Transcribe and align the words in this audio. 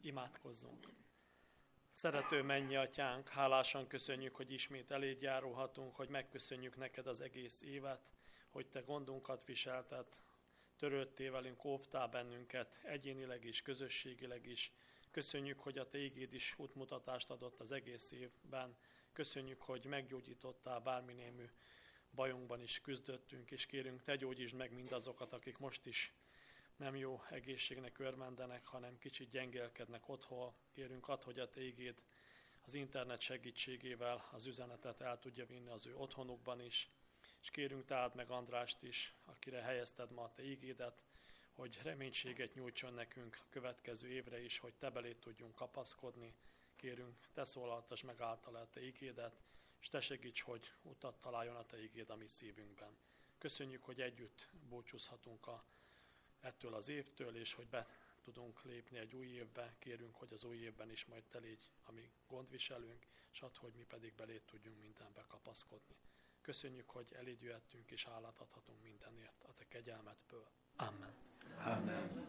Imádkozzunk! 0.00 0.88
Szerető 1.92 2.42
mennyi 2.42 2.76
atyánk, 2.76 3.28
hálásan 3.28 3.86
köszönjük, 3.86 4.36
hogy 4.36 4.52
ismét 4.52 4.90
eléd 4.90 5.22
járulhatunk, 5.22 5.94
hogy 5.94 6.08
megköszönjük 6.08 6.76
neked 6.76 7.06
az 7.06 7.20
egész 7.20 7.62
évet, 7.62 8.10
hogy 8.48 8.66
te 8.66 8.80
gondunkat 8.80 9.44
viselted, 9.44 10.06
törődtél 10.76 11.32
velünk, 11.32 11.64
óvtál 11.64 12.08
bennünket, 12.08 12.80
egyénileg 12.82 13.44
is, 13.44 13.62
közösségileg 13.62 14.46
is. 14.46 14.72
Köszönjük, 15.10 15.60
hogy 15.60 15.78
a 15.78 15.88
te 15.88 15.98
ígéd 15.98 16.32
is 16.32 16.54
útmutatást 16.56 17.30
adott 17.30 17.60
az 17.60 17.72
egész 17.72 18.10
évben. 18.10 18.76
Köszönjük, 19.12 19.62
hogy 19.62 19.84
meggyógyítottál 19.84 20.80
bárminémű 20.80 21.50
bajunkban 22.10 22.60
is 22.60 22.80
küzdöttünk, 22.80 23.50
és 23.50 23.66
kérünk, 23.66 24.02
te 24.02 24.16
gyógyítsd 24.16 24.54
meg 24.54 24.72
mindazokat, 24.72 25.32
akik 25.32 25.58
most 25.58 25.86
is 25.86 26.14
nem 26.78 26.96
jó 26.96 27.22
egészségnek 27.30 27.98
örvendenek, 27.98 28.66
hanem 28.66 28.98
kicsit 28.98 29.30
gyengélkednek 29.30 30.08
otthon. 30.08 30.52
Kérünk 30.72 31.08
ad, 31.08 31.22
hogy 31.22 31.38
a 31.38 31.50
te 31.50 31.60
ígéd 31.60 32.02
az 32.64 32.74
internet 32.74 33.20
segítségével 33.20 34.28
az 34.32 34.46
üzenetet 34.46 35.00
el 35.00 35.18
tudja 35.18 35.46
vinni 35.46 35.68
az 35.68 35.86
ő 35.86 35.96
otthonukban 35.96 36.60
is. 36.60 36.90
És 37.40 37.50
kérünk 37.50 37.84
tehát 37.84 38.14
meg 38.14 38.30
Andrást 38.30 38.82
is, 38.82 39.14
akire 39.24 39.62
helyezted 39.62 40.10
ma 40.10 40.22
a 40.22 40.32
te 40.32 40.42
ígédet, 40.42 41.06
hogy 41.52 41.78
reménységet 41.82 42.54
nyújtson 42.54 42.94
nekünk 42.94 43.36
a 43.40 43.48
következő 43.48 44.08
évre 44.08 44.42
is, 44.42 44.58
hogy 44.58 44.74
te 44.74 44.90
belé 44.90 45.14
tudjunk 45.14 45.54
kapaszkodni. 45.54 46.34
Kérünk, 46.76 47.28
te 47.32 47.44
szólaltas 47.44 48.02
meg 48.02 48.20
által 48.20 48.54
a 48.54 48.68
te 48.70 48.82
ígédet, 48.82 49.40
és 49.80 49.88
te 49.88 50.00
segíts, 50.00 50.40
hogy 50.42 50.72
utat 50.82 51.20
találjon 51.20 51.56
a 51.56 51.66
te 51.66 51.82
ígéd 51.82 52.10
a 52.10 52.16
mi 52.16 52.26
szívünkben. 52.26 52.96
Köszönjük, 53.38 53.84
hogy 53.84 54.00
együtt 54.00 54.48
búcsúzhatunk 54.68 55.46
a 55.46 55.64
ettől 56.40 56.74
az 56.74 56.88
évtől, 56.88 57.36
és 57.36 57.54
hogy 57.54 57.66
be 57.66 57.86
tudunk 58.22 58.62
lépni 58.62 58.98
egy 58.98 59.14
új 59.14 59.26
évbe. 59.26 59.74
Kérünk, 59.78 60.14
hogy 60.14 60.32
az 60.32 60.44
új 60.44 60.56
évben 60.56 60.90
is 60.90 61.04
majd 61.04 61.22
te 61.22 61.38
légy 61.38 61.70
a 61.84 61.92
mi 61.92 62.10
gondviselünk, 62.28 63.06
és 63.32 63.40
add, 63.40 63.58
hogy 63.58 63.72
mi 63.76 63.84
pedig 63.88 64.14
belé 64.14 64.40
tudjunk 64.46 64.80
mindenbe 64.80 65.24
kapaszkodni. 65.28 65.96
Köszönjük, 66.42 66.90
hogy 66.90 67.14
eléd 67.18 67.42
jöhettünk, 67.42 67.90
és 67.90 68.04
hálát 68.04 68.38
adhatunk 68.38 68.82
mindenért 68.82 69.44
a 69.44 69.54
te 69.54 69.64
kegyelmedből. 69.68 70.46
Amen. 70.76 71.14
Amen. 71.64 72.26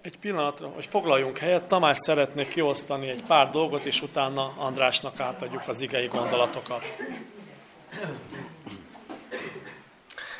Egy 0.00 0.18
pillanatra, 0.18 0.68
hogy 0.68 0.86
foglaljunk 0.86 1.38
helyet, 1.38 1.68
Tamás 1.68 1.96
szeretné 1.98 2.48
kiosztani 2.48 3.08
egy 3.08 3.22
pár 3.22 3.50
dolgot, 3.50 3.84
és 3.84 4.02
utána 4.02 4.54
Andrásnak 4.56 5.20
átadjuk 5.20 5.68
az 5.68 5.80
igei 5.80 6.06
gondolatokat. 6.06 6.82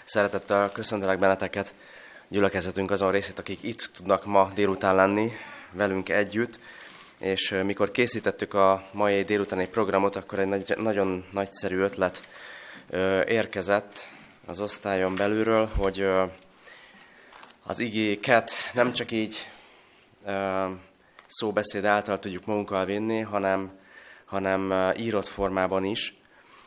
Szeretettel 0.08 0.70
köszöntelek 0.70 1.18
benneteket, 1.18 1.74
gyülekezetünk 2.28 2.90
azon 2.90 3.10
részét, 3.10 3.38
akik 3.38 3.62
itt 3.62 3.90
tudnak 3.96 4.24
ma 4.24 4.48
délután 4.54 4.94
lenni 4.94 5.32
velünk 5.72 6.08
együtt. 6.08 6.58
És 7.18 7.54
mikor 7.64 7.90
készítettük 7.90 8.54
a 8.54 8.82
mai 8.92 9.22
délutáni 9.22 9.68
programot, 9.68 10.16
akkor 10.16 10.38
egy 10.38 10.46
nagy, 10.46 10.74
nagyon 10.76 11.24
nagyszerű 11.30 11.78
ötlet 11.78 12.22
érkezett 13.26 14.08
az 14.46 14.60
osztályon 14.60 15.14
belülről, 15.14 15.68
hogy 15.76 16.08
az 17.62 17.78
igéket 17.78 18.52
nem 18.72 18.92
csak 18.92 19.10
így 19.10 19.50
szóbeszéd 21.26 21.84
által 21.84 22.18
tudjuk 22.18 22.46
magunkkal 22.46 22.84
vinni, 22.84 23.20
hanem, 23.20 23.78
hanem 24.24 24.92
írott 24.96 25.26
formában 25.26 25.84
is 25.84 26.16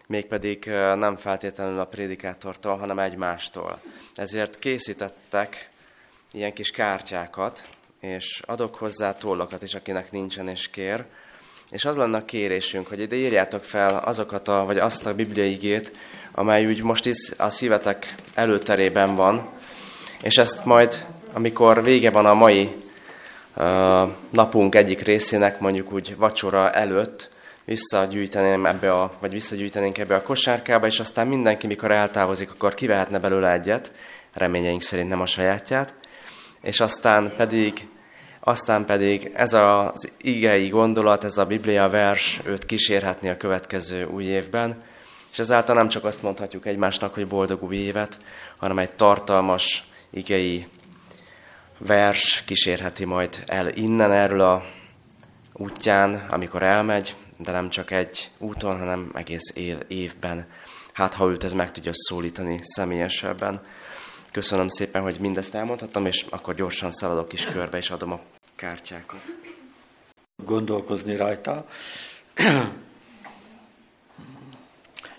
mégpedig 0.09 0.65
nem 0.95 1.15
feltétlenül 1.15 1.79
a 1.79 1.85
prédikátortól, 1.85 2.77
hanem 2.77 2.99
egymástól. 2.99 3.79
Ezért 4.15 4.59
készítettek 4.59 5.69
ilyen 6.31 6.53
kis 6.53 6.71
kártyákat, 6.71 7.63
és 7.99 8.41
adok 8.45 8.75
hozzá 8.75 9.13
tollakat 9.13 9.61
is, 9.61 9.73
akinek 9.73 10.11
nincsen 10.11 10.47
és 10.47 10.69
kér. 10.69 11.05
És 11.71 11.85
az 11.85 11.95
lenne 11.95 12.17
a 12.17 12.25
kérésünk, 12.25 12.87
hogy 12.87 12.99
ide 12.99 13.15
írjátok 13.15 13.63
fel 13.63 13.97
azokat 13.97 14.47
a, 14.47 14.65
vagy 14.65 14.77
azt 14.77 15.05
a 15.05 15.15
bibliaigét, 15.15 15.97
amely 16.31 16.65
úgy 16.65 16.83
most 16.83 17.05
is 17.05 17.31
a 17.37 17.49
szívetek 17.49 18.15
előterében 18.33 19.15
van, 19.15 19.49
és 20.21 20.37
ezt 20.37 20.65
majd, 20.65 21.05
amikor 21.33 21.83
vége 21.83 22.11
van 22.11 22.25
a 22.25 22.33
mai 22.33 22.75
uh, 23.55 24.09
napunk 24.29 24.75
egyik 24.75 25.01
részének, 25.01 25.59
mondjuk 25.59 25.91
úgy 25.91 26.15
vacsora 26.17 26.71
előtt, 26.71 27.29
visszagyűjteném 27.69 28.65
ebbe 28.65 28.91
a, 28.91 29.11
vagy 29.19 29.31
visszagyűjtenénk 29.31 29.97
ebbe 29.97 30.15
a 30.15 30.21
kosárkába, 30.21 30.85
és 30.85 30.99
aztán 30.99 31.27
mindenki, 31.27 31.67
mikor 31.67 31.91
eltávozik, 31.91 32.51
akkor 32.51 32.73
kivehetne 32.73 33.19
belőle 33.19 33.51
egyet, 33.51 33.91
reményeink 34.33 34.81
szerint 34.81 35.09
nem 35.09 35.21
a 35.21 35.25
sajátját, 35.25 35.93
és 36.61 36.79
aztán 36.79 37.33
pedig, 37.37 37.87
aztán 38.39 38.85
pedig 38.85 39.31
ez 39.33 39.53
az 39.53 40.11
igei 40.17 40.67
gondolat, 40.67 41.23
ez 41.23 41.37
a 41.37 41.45
Biblia 41.45 41.89
vers 41.89 42.39
őt 42.45 42.65
kísérhetni 42.65 43.29
a 43.29 43.37
következő 43.37 44.05
új 44.05 44.23
évben, 44.23 44.83
és 45.31 45.39
ezáltal 45.39 45.75
nem 45.75 45.87
csak 45.87 46.05
azt 46.05 46.21
mondhatjuk 46.21 46.65
egymásnak, 46.65 47.13
hogy 47.13 47.27
boldog 47.27 47.63
új 47.63 47.75
évet, 47.75 48.17
hanem 48.57 48.79
egy 48.79 48.91
tartalmas 48.91 49.83
igei 50.09 50.67
vers 51.77 52.43
kísérheti 52.45 53.05
majd 53.05 53.43
el 53.45 53.67
innen 53.67 54.11
erről 54.11 54.41
a 54.41 54.63
útján, 55.53 56.25
amikor 56.29 56.63
elmegy, 56.63 57.15
de 57.41 57.51
nem 57.51 57.69
csak 57.69 57.91
egy 57.91 58.31
úton, 58.37 58.77
hanem 58.77 59.11
egész 59.13 59.55
év, 59.55 59.77
évben. 59.87 60.47
Hát, 60.93 61.13
ha 61.13 61.29
őt 61.29 61.43
ez 61.43 61.53
meg 61.53 61.71
tudja 61.71 61.91
szólítani 61.93 62.59
személyesebben. 62.63 63.61
Köszönöm 64.31 64.67
szépen, 64.67 65.01
hogy 65.01 65.15
mindezt 65.19 65.55
elmondhattam, 65.55 66.05
és 66.05 66.25
akkor 66.29 66.55
gyorsan 66.55 66.91
szaladok 66.91 67.33
is 67.33 67.45
körbe, 67.45 67.77
és 67.77 67.89
adom 67.89 68.11
a 68.11 68.19
kártyákat. 68.55 69.21
Gondolkozni 70.45 71.15
rajta. 71.15 71.65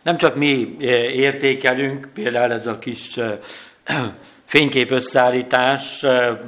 Nem 0.02 0.16
csak 0.16 0.36
mi 0.36 0.76
eh, 0.80 0.88
értékelünk, 1.16 2.08
például 2.14 2.52
ez 2.52 2.66
a 2.66 2.78
kis 2.78 3.16
eh, 3.16 3.38
fénykép 4.44 4.90
összeállítás 4.90 6.02
eh, 6.02 6.38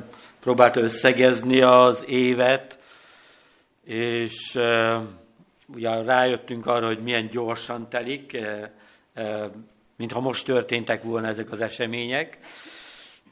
próbált 0.41 0.77
összegezni 0.77 1.61
az 1.61 2.05
évet, 2.07 2.79
és 3.85 4.59
ugye 5.75 6.03
rájöttünk 6.03 6.67
arra, 6.67 6.87
hogy 6.87 7.03
milyen 7.03 7.29
gyorsan 7.29 7.89
telik, 7.89 8.33
eh, 8.33 8.69
eh, 9.15 9.45
mintha 9.97 10.21
most 10.21 10.45
történtek 10.45 11.03
volna 11.03 11.27
ezek 11.27 11.51
az 11.51 11.61
események. 11.61 12.39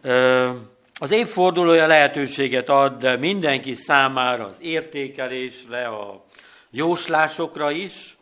Eh, 0.02 0.54
az 0.98 1.10
évfordulója 1.10 1.86
lehetőséget 1.86 2.68
ad 2.68 3.18
mindenki 3.18 3.74
számára 3.74 4.46
az 4.46 4.56
értékelésre, 4.60 5.86
a 5.86 6.24
jóslásokra 6.70 7.70
is. 7.70 8.16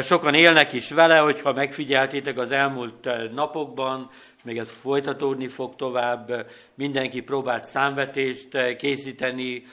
Sokan 0.00 0.34
élnek 0.34 0.72
is 0.72 0.90
vele, 0.90 1.18
hogyha 1.18 1.52
megfigyeltétek 1.52 2.38
az 2.38 2.50
elmúlt 2.50 3.08
napokban, 3.34 4.10
és 4.36 4.42
még 4.42 4.58
ez 4.58 4.70
folytatódni 4.70 5.48
fog 5.48 5.76
tovább, 5.76 6.50
mindenki 6.74 7.20
próbált 7.20 7.66
számvetést 7.66 8.76
készíteni, 8.76 9.64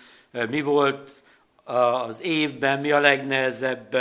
mi 0.50 0.62
volt 0.62 1.21
az 1.64 2.22
évben, 2.22 2.80
mi 2.80 2.92
a 2.92 3.00
legnehezebb, 3.00 3.98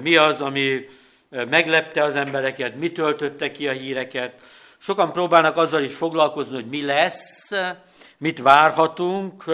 mi 0.00 0.16
az, 0.16 0.40
ami 0.40 0.86
meglepte 1.30 2.02
az 2.02 2.16
embereket, 2.16 2.76
mi 2.76 2.92
töltötte 2.92 3.50
ki 3.50 3.68
a 3.68 3.72
híreket. 3.72 4.32
Sokan 4.78 5.12
próbálnak 5.12 5.56
azzal 5.56 5.82
is 5.82 5.94
foglalkozni, 5.94 6.54
hogy 6.54 6.68
mi 6.68 6.84
lesz, 6.84 7.48
mit 8.18 8.38
várhatunk. 8.38 9.44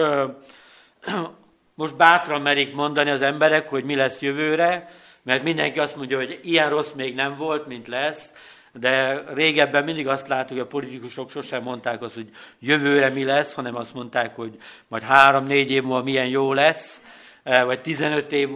Most 1.73 1.95
bátran 1.95 2.41
merik 2.41 2.73
mondani 2.73 3.09
az 3.09 3.21
emberek, 3.21 3.69
hogy 3.69 3.83
mi 3.83 3.95
lesz 3.95 4.21
jövőre, 4.21 4.89
mert 5.21 5.43
mindenki 5.43 5.79
azt 5.79 5.95
mondja, 5.95 6.17
hogy 6.17 6.39
ilyen 6.43 6.69
rossz 6.69 6.91
még 6.91 7.15
nem 7.15 7.37
volt, 7.37 7.67
mint 7.67 7.87
lesz, 7.87 8.31
de 8.79 9.23
régebben 9.33 9.83
mindig 9.83 10.07
azt 10.07 10.27
látjuk, 10.27 10.49
hogy 10.49 10.67
a 10.67 10.77
politikusok 10.77 11.29
sosem 11.29 11.63
mondták 11.63 12.01
azt, 12.01 12.13
hogy 12.13 12.29
jövőre 12.59 13.09
mi 13.09 13.23
lesz, 13.23 13.53
hanem 13.53 13.75
azt 13.75 13.93
mondták, 13.93 14.35
hogy 14.35 14.57
majd 14.87 15.03
három-négy 15.03 15.71
év 15.71 15.83
múlva 15.83 16.03
milyen 16.03 16.27
jó 16.27 16.53
lesz. 16.53 17.01
Eh, 17.45 17.65
vagy 17.65 17.81
15 17.81 18.31
év 18.31 18.49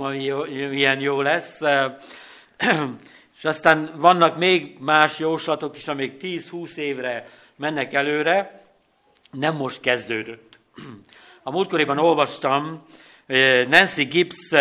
milyen 0.70 1.00
jó 1.00 1.22
lesz. 1.22 1.62
Eh, 1.62 1.94
és 3.38 3.46
aztán 3.46 3.92
vannak 3.96 4.38
még 4.38 4.78
más 4.80 5.20
jóslatok 5.20 5.78
is, 5.78 5.88
amik 5.88 6.22
10-20 6.22 6.76
évre 6.76 7.26
mennek 7.56 7.94
előre, 7.94 8.62
nem 9.32 9.56
most 9.56 9.82
kezdődött. 9.82 10.60
A 11.44 11.52
múltkoriban 11.52 11.98
olvastam, 11.98 12.86
eh, 13.26 13.68
Nancy 13.68 14.04
Gibbs 14.04 14.54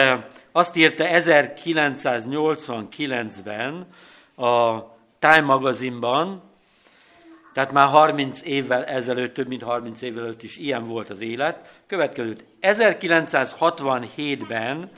azt 0.53 0.77
írta 0.77 1.05
1989-ben 1.07 3.87
a 4.37 4.79
Time 5.19 5.41
magazinban, 5.41 6.48
tehát 7.59 7.73
már 7.73 7.89
30 7.89 8.41
évvel 8.45 8.85
ezelőtt, 8.85 9.35
több 9.35 9.49
mint 9.49 9.63
30 9.63 10.03
évvel 10.03 10.19
ezelőtt 10.19 10.43
is 10.43 10.57
ilyen 10.57 10.85
volt 10.85 11.11
az 11.11 11.21
élet. 11.21 11.81
Következőt 11.87 12.45
1967-ben 12.61 14.91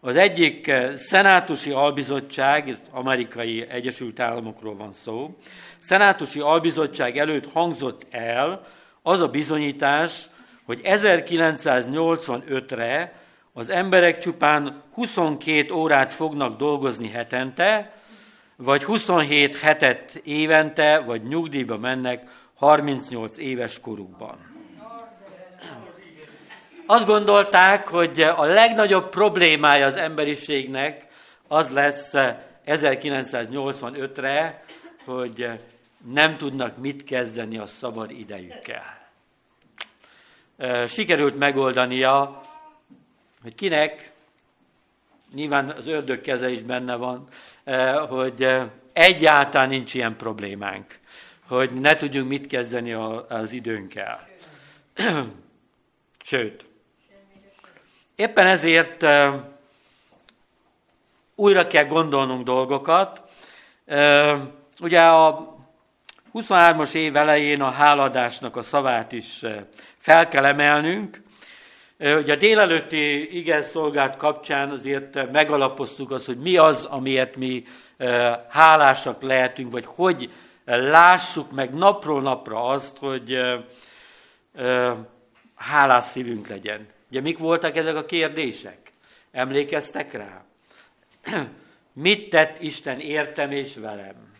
az 0.00 0.16
egyik 0.16 0.68
eh, 0.68 0.96
szenátusi 0.96 1.70
albizottság, 1.70 2.76
amerikai 2.90 3.66
Egyesült 3.68 4.20
Államokról 4.20 4.76
van 4.76 4.92
szó, 4.92 5.36
szenátusi 5.78 6.40
albizottság 6.40 7.18
előtt 7.18 7.52
hangzott 7.52 8.06
el 8.10 8.66
az 9.02 9.20
a 9.20 9.28
bizonyítás, 9.28 10.26
hogy 10.64 10.80
1985-re 10.84 13.12
az 13.52 13.70
emberek 13.70 14.18
csupán 14.18 14.82
22 14.94 15.74
órát 15.74 16.12
fognak 16.12 16.56
dolgozni 16.56 17.08
hetente, 17.08 17.92
vagy 18.56 18.84
27 18.84 19.56
hetet 19.56 20.20
évente, 20.24 20.98
vagy 20.98 21.22
nyugdíjba 21.22 21.78
mennek 21.78 22.22
38 22.54 23.38
éves 23.38 23.80
korukban. 23.80 24.54
Azt 26.86 27.06
gondolták, 27.06 27.86
hogy 27.86 28.20
a 28.20 28.44
legnagyobb 28.44 29.08
problémája 29.08 29.86
az 29.86 29.96
emberiségnek 29.96 31.06
az 31.48 31.70
lesz 31.70 32.12
1985-re, 32.66 34.64
hogy 35.04 35.48
nem 36.12 36.36
tudnak 36.36 36.76
mit 36.76 37.04
kezdeni 37.04 37.58
a 37.58 37.66
szabad 37.66 38.10
idejükkel. 38.10 39.08
Sikerült 40.86 41.38
megoldania, 41.38 42.40
hogy 43.42 43.54
kinek, 43.54 44.12
nyilván 45.36 45.70
az 45.70 45.86
ördög 45.86 46.20
keze 46.20 46.50
is 46.50 46.62
benne 46.62 46.94
van, 46.94 47.28
hogy 48.08 48.48
egyáltalán 48.92 49.68
nincs 49.68 49.94
ilyen 49.94 50.16
problémánk, 50.16 50.98
hogy 51.48 51.72
ne 51.72 51.96
tudjunk 51.96 52.28
mit 52.28 52.46
kezdeni 52.46 52.92
az 53.28 53.52
időnkkel. 53.52 54.28
Sőt, 56.24 56.64
éppen 58.14 58.46
ezért 58.46 59.06
újra 61.34 61.66
kell 61.66 61.84
gondolnunk 61.84 62.44
dolgokat. 62.44 63.22
Ugye 64.80 65.00
a 65.00 65.56
23-as 66.34 66.94
év 66.94 67.16
elején 67.16 67.60
a 67.62 67.70
háladásnak 67.70 68.56
a 68.56 68.62
szavát 68.62 69.12
is 69.12 69.42
fel 69.98 70.28
kell 70.28 70.44
emelnünk. 70.44 71.22
Ugye 71.98 72.32
a 72.32 72.36
délelőtti 72.36 73.36
igen 73.38 73.64
kapcsán 74.16 74.70
azért 74.70 75.30
megalapoztuk 75.32 76.10
azt, 76.10 76.26
hogy 76.26 76.38
mi 76.38 76.56
az, 76.56 76.84
amiért 76.84 77.36
mi 77.36 77.64
hálásak 78.48 79.22
lehetünk, 79.22 79.72
vagy 79.72 79.84
hogy 79.86 80.32
lássuk 80.64 81.52
meg 81.52 81.74
napról 81.74 82.22
napra 82.22 82.64
azt, 82.64 82.98
hogy 82.98 83.40
hálás 85.54 86.04
szívünk 86.04 86.48
legyen. 86.48 86.88
Ugye 87.10 87.20
mik 87.20 87.38
voltak 87.38 87.76
ezek 87.76 87.96
a 87.96 88.04
kérdések? 88.04 88.78
Emlékeztek 89.30 90.12
rá? 90.12 90.44
Mit 91.92 92.28
tett 92.28 92.62
Isten 92.62 93.00
értem 93.00 93.50
és 93.50 93.74
velem? 93.74 94.34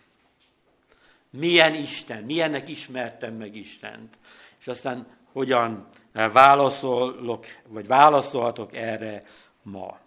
Milyen 1.31 1.75
Isten? 1.75 2.23
Milyennek 2.23 2.69
ismertem 2.69 3.35
meg 3.35 3.57
Istent? 3.57 4.19
És 4.61 4.69
aztán 4.69 5.07
hogyan 5.37 5.87
válaszolok, 6.33 7.45
vagy 7.69 7.87
válaszolhatok 7.87 8.77
erre 8.77 9.23
ma. 9.63 9.99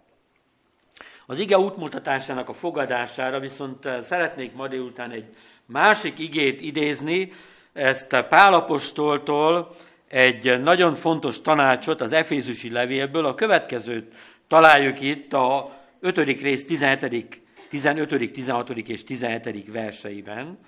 Az 1.26 1.38
ige 1.38 1.58
útmutatásának 1.58 2.48
a 2.48 2.52
fogadására 2.52 3.40
viszont 3.40 3.88
szeretnék 4.00 4.54
ma 4.54 4.68
délután 4.68 5.10
egy 5.10 5.24
másik 5.66 6.18
igét 6.18 6.60
idézni, 6.60 7.32
ezt 7.72 8.24
Pálapostoltól 8.28 9.74
egy 10.08 10.62
nagyon 10.62 10.94
fontos 10.94 11.40
tanácsot 11.40 12.00
az 12.00 12.12
Efézusi 12.12 12.70
levélből, 12.70 13.24
a 13.24 13.34
következőt 13.34 14.14
találjuk 14.46 15.00
itt 15.00 15.32
a 15.32 15.76
5. 16.00 16.16
rész 16.16 16.66
17., 16.66 17.42
15., 17.68 18.32
16. 18.32 18.70
és 18.70 19.04
17. 19.04 19.72
verseiben. 19.72 20.58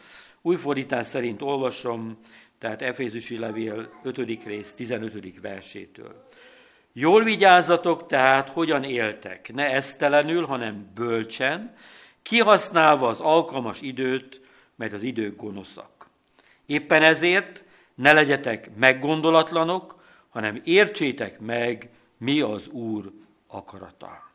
Új 0.43 0.56
fordítás 0.56 1.06
szerint 1.06 1.43
olvasom, 1.43 2.19
tehát 2.62 2.82
Efézusi 2.82 3.38
levél 3.38 3.91
5. 4.03 4.44
rész 4.44 4.75
15. 4.75 5.41
versétől. 5.41 6.25
Jól 6.93 7.23
vigyázzatok 7.23 8.06
tehát, 8.06 8.49
hogyan 8.49 8.85
éltek, 8.85 9.53
ne 9.53 9.67
esztelenül, 9.67 10.47
hanem 10.47 10.91
bölcsen, 10.94 11.75
kihasználva 12.23 13.09
az 13.09 13.20
alkalmas 13.20 13.81
időt, 13.81 14.41
mert 14.76 14.93
az 14.93 15.03
idők 15.03 15.37
gonoszak. 15.37 16.09
Éppen 16.67 17.03
ezért 17.03 17.64
ne 17.94 18.12
legyetek 18.12 18.70
meggondolatlanok, 18.76 20.03
hanem 20.29 20.61
értsétek 20.65 21.41
meg, 21.41 21.91
mi 22.19 22.41
az 22.41 22.69
Úr 22.69 23.12
akarata. 23.47 24.31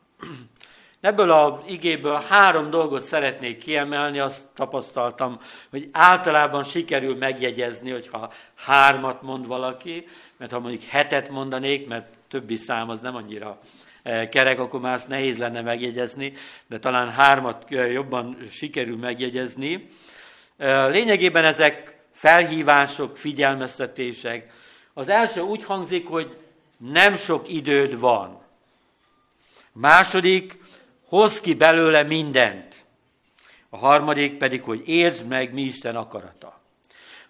Ebből 1.00 1.30
az 1.30 1.52
igéből 1.66 2.22
három 2.28 2.70
dolgot 2.70 3.02
szeretnék 3.02 3.58
kiemelni, 3.58 4.18
azt 4.18 4.46
tapasztaltam, 4.54 5.38
hogy 5.70 5.88
általában 5.92 6.62
sikerül 6.62 7.16
megjegyezni, 7.16 7.90
hogyha 7.90 8.32
hármat 8.54 9.22
mond 9.22 9.46
valaki, 9.46 10.06
mert 10.36 10.52
ha 10.52 10.58
mondjuk 10.58 10.82
hetet 10.82 11.28
mondanék, 11.28 11.88
mert 11.88 12.06
többi 12.28 12.56
szám 12.56 12.88
az 12.88 13.00
nem 13.00 13.14
annyira 13.16 13.58
eh, 14.02 14.28
kerek, 14.28 14.58
akkor 14.58 14.80
már 14.80 14.94
azt 14.94 15.08
nehéz 15.08 15.38
lenne 15.38 15.60
megjegyezni, 15.60 16.32
de 16.66 16.78
talán 16.78 17.10
hármat 17.10 17.64
eh, 17.68 17.92
jobban 17.92 18.36
sikerül 18.50 18.96
megjegyezni. 18.96 19.86
Eh, 20.56 20.90
lényegében 20.90 21.44
ezek 21.44 21.98
felhívások, 22.12 23.16
figyelmeztetések. 23.16 24.52
Az 24.94 25.08
első 25.08 25.40
úgy 25.40 25.64
hangzik, 25.64 26.08
hogy 26.08 26.36
nem 26.76 27.14
sok 27.14 27.48
időd 27.48 27.98
van. 27.98 28.40
Második, 29.72 30.58
hoz 31.08 31.40
ki 31.40 31.54
belőle 31.54 32.02
mindent. 32.02 32.74
A 33.70 33.76
harmadik 33.76 34.36
pedig, 34.36 34.62
hogy 34.62 34.88
értsd 34.88 35.28
meg, 35.28 35.52
mi 35.52 35.62
Isten 35.62 35.96
akarata. 35.96 36.60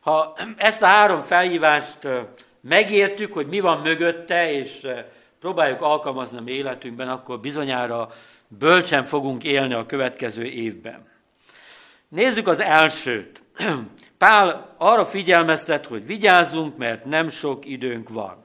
Ha 0.00 0.36
ezt 0.56 0.82
a 0.82 0.86
három 0.86 1.20
felhívást 1.20 2.08
megértük, 2.60 3.32
hogy 3.32 3.46
mi 3.46 3.60
van 3.60 3.80
mögötte, 3.80 4.52
és 4.52 4.86
próbáljuk 5.40 5.82
alkalmazni 5.82 6.38
a 6.38 6.40
mi 6.40 6.52
életünkben, 6.52 7.08
akkor 7.08 7.40
bizonyára 7.40 8.10
bölcsen 8.48 9.04
fogunk 9.04 9.44
élni 9.44 9.74
a 9.74 9.86
következő 9.86 10.44
évben. 10.44 11.06
Nézzük 12.08 12.48
az 12.48 12.60
elsőt. 12.60 13.42
Pál 14.18 14.74
arra 14.78 15.06
figyelmeztet, 15.06 15.86
hogy 15.86 16.06
vigyázzunk, 16.06 16.76
mert 16.76 17.04
nem 17.04 17.28
sok 17.28 17.66
időnk 17.66 18.08
van. 18.08 18.44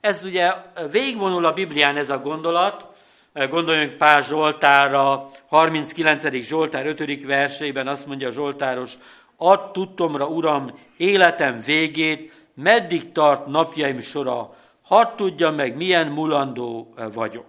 Ez 0.00 0.24
ugye 0.24 0.52
végvonul 0.90 1.44
a 1.44 1.52
Biblián 1.52 1.96
ez 1.96 2.10
a 2.10 2.18
gondolat, 2.18 2.89
Gondoljunk 3.32 3.96
Pál 3.96 4.22
Zsoltára, 4.22 5.30
39. 5.48 6.32
Zsoltár 6.42 6.86
5. 6.86 7.24
versében 7.24 7.88
azt 7.88 8.06
mondja 8.06 8.28
a 8.28 8.32
Zsoltáros, 8.32 8.94
add 9.36 9.72
tudtomra, 9.72 10.26
Uram, 10.26 10.78
életem 10.96 11.60
végét, 11.64 12.32
meddig 12.54 13.12
tart 13.12 13.46
napjaim 13.46 14.00
sora, 14.00 14.54
hadd 14.82 15.16
tudja 15.16 15.50
meg, 15.50 15.76
milyen 15.76 16.06
mulandó 16.06 16.94
vagyok. 17.12 17.46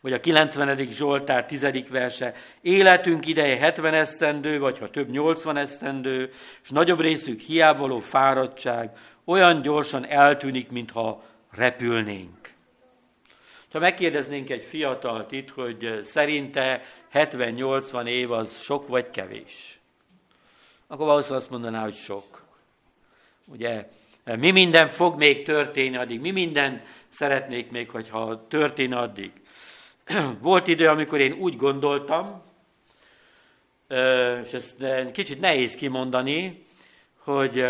Vagy 0.00 0.12
a 0.12 0.20
90. 0.20 0.90
Zsoltár 0.90 1.46
10. 1.46 1.88
verse, 1.90 2.34
életünk 2.60 3.26
ideje 3.26 3.56
70 3.56 3.94
esztendő, 3.94 4.58
vagy 4.58 4.78
ha 4.78 4.88
több 4.88 5.10
80 5.10 5.56
esztendő, 5.56 6.32
és 6.62 6.70
nagyobb 6.70 7.00
részük 7.00 7.40
hiávaló 7.40 7.98
fáradtság, 7.98 8.90
olyan 9.24 9.62
gyorsan 9.62 10.06
eltűnik, 10.06 10.70
mintha 10.70 11.22
repülnénk. 11.50 12.35
Ha 13.76 13.82
megkérdeznénk 13.82 14.50
egy 14.50 14.64
fiatalt 14.64 15.32
itt, 15.32 15.50
hogy 15.50 15.98
szerinte 16.02 16.82
70-80 17.12 18.06
év 18.06 18.32
az 18.32 18.60
sok 18.60 18.88
vagy 18.88 19.10
kevés, 19.10 19.78
akkor 20.86 21.06
valószínűleg 21.06 21.42
azt 21.42 21.50
mondaná, 21.50 21.82
hogy 21.82 21.94
sok. 21.94 22.44
Ugye, 23.46 23.88
mi 24.24 24.50
minden 24.50 24.88
fog 24.88 25.16
még 25.16 25.44
történni 25.44 25.96
addig, 25.96 26.20
mi 26.20 26.30
minden 26.30 26.82
szeretnék 27.08 27.70
még, 27.70 27.90
hogyha 27.90 28.46
történne 28.48 28.98
addig. 28.98 29.32
Volt 30.40 30.66
idő, 30.66 30.88
amikor 30.88 31.20
én 31.20 31.32
úgy 31.32 31.56
gondoltam, 31.56 32.42
és 34.42 34.52
ezt 34.52 34.84
kicsit 35.12 35.40
nehéz 35.40 35.74
kimondani, 35.74 36.64
hogy 37.16 37.60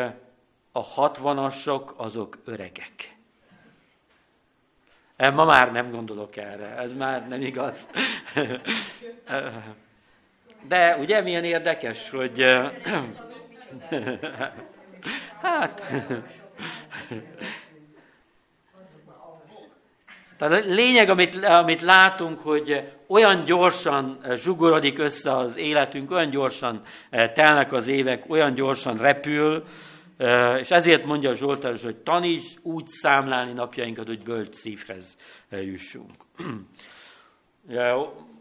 a 0.72 0.80
hatvanasok 0.80 1.94
azok 1.96 2.38
öregek. 2.44 3.15
Ma 5.16 5.44
már 5.44 5.72
nem 5.72 5.90
gondolok 5.90 6.36
erre, 6.36 6.76
ez 6.78 6.92
már 6.92 7.28
nem 7.28 7.42
igaz. 7.42 7.88
De 10.68 10.96
ugye 10.96 11.20
milyen 11.20 11.44
érdekes, 11.44 12.10
hogy... 12.10 12.44
Hát... 15.42 15.82
Tehát 20.38 20.64
a 20.64 20.68
lényeg, 20.68 21.08
amit, 21.08 21.44
amit 21.44 21.82
látunk, 21.82 22.38
hogy 22.38 22.92
olyan 23.06 23.44
gyorsan 23.44 24.20
zsugorodik 24.34 24.98
össze 24.98 25.36
az 25.36 25.56
életünk, 25.56 26.10
olyan 26.10 26.30
gyorsan 26.30 26.80
telnek 27.32 27.72
az 27.72 27.86
évek, 27.88 28.24
olyan 28.28 28.54
gyorsan 28.54 28.96
repül, 28.96 29.64
és 30.58 30.70
ezért 30.70 31.04
mondja 31.04 31.34
Zsoltáros, 31.34 31.82
hogy 31.82 31.96
taníts 31.96 32.54
úgy 32.62 32.86
számlálni 32.86 33.52
napjainkat, 33.52 34.06
hogy 34.06 34.22
bölcs 34.22 34.54
szívhez 34.54 35.16
jussunk. 35.50 36.14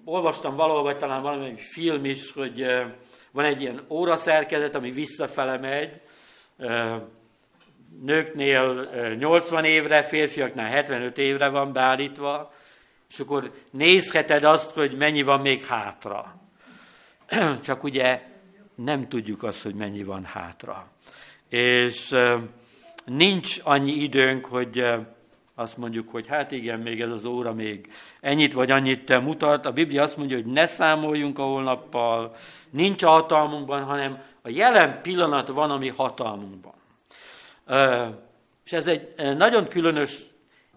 Olvastam 0.06 0.56
valahol, 0.56 0.84
vagy 0.84 0.98
talán 0.98 1.22
valami 1.22 1.54
film 1.56 2.06
is, 2.06 2.32
hogy 2.32 2.66
van 3.32 3.46
egy 3.46 3.62
ilyen 3.62 3.82
óraszerkezet, 3.90 4.76
ami 4.76 4.92
visszafele 4.92 5.58
megy, 5.58 6.02
nőknél 8.02 8.90
80 9.18 9.64
évre, 9.64 10.04
férfiaknál 10.04 10.70
75 10.70 11.18
évre 11.18 11.48
van 11.48 11.74
beállítva, 11.74 12.54
és 13.10 13.20
akkor 13.20 13.52
nézheted 13.72 14.44
azt, 14.44 14.74
hogy 14.74 14.98
mennyi 14.98 15.22
van 15.22 15.42
még 15.42 15.66
hátra. 15.66 16.36
Csak 17.66 17.84
ugye 17.84 18.22
nem 18.76 19.08
tudjuk 19.08 19.44
azt, 19.44 19.64
hogy 19.64 19.76
mennyi 19.76 20.04
van 20.04 20.24
hátra. 20.24 20.88
És 21.50 22.16
nincs 23.06 23.58
annyi 23.64 23.92
időnk, 23.92 24.46
hogy 24.46 24.86
azt 25.56 25.78
mondjuk, 25.78 26.10
hogy 26.10 26.28
hát 26.28 26.52
igen, 26.52 26.80
még 26.80 27.02
ez 27.02 27.10
az 27.10 27.26
óra 27.26 27.54
még 27.54 27.92
ennyit 28.22 28.54
vagy 28.54 28.72
annyit 28.72 29.22
mutat. 29.22 29.66
A 29.66 29.72
Biblia 29.72 30.02
azt 30.02 30.18
mondja, 30.18 30.36
hogy 30.36 30.46
ne 30.46 30.66
számoljunk 30.66 31.40
a 31.40 31.44
holnappal, 31.44 32.36
nincs 32.70 33.04
a 33.04 33.10
hatalmunkban, 33.10 33.84
hanem 33.84 34.24
a 34.42 34.50
jelen 34.50 35.02
pillanat 35.02 35.48
van, 35.48 35.72
ami 35.72 35.88
hatalmunkban. 35.88 36.74
És 38.66 38.72
ez 38.72 38.88
egy 38.88 39.14
nagyon 39.38 39.68
különös 39.68 40.20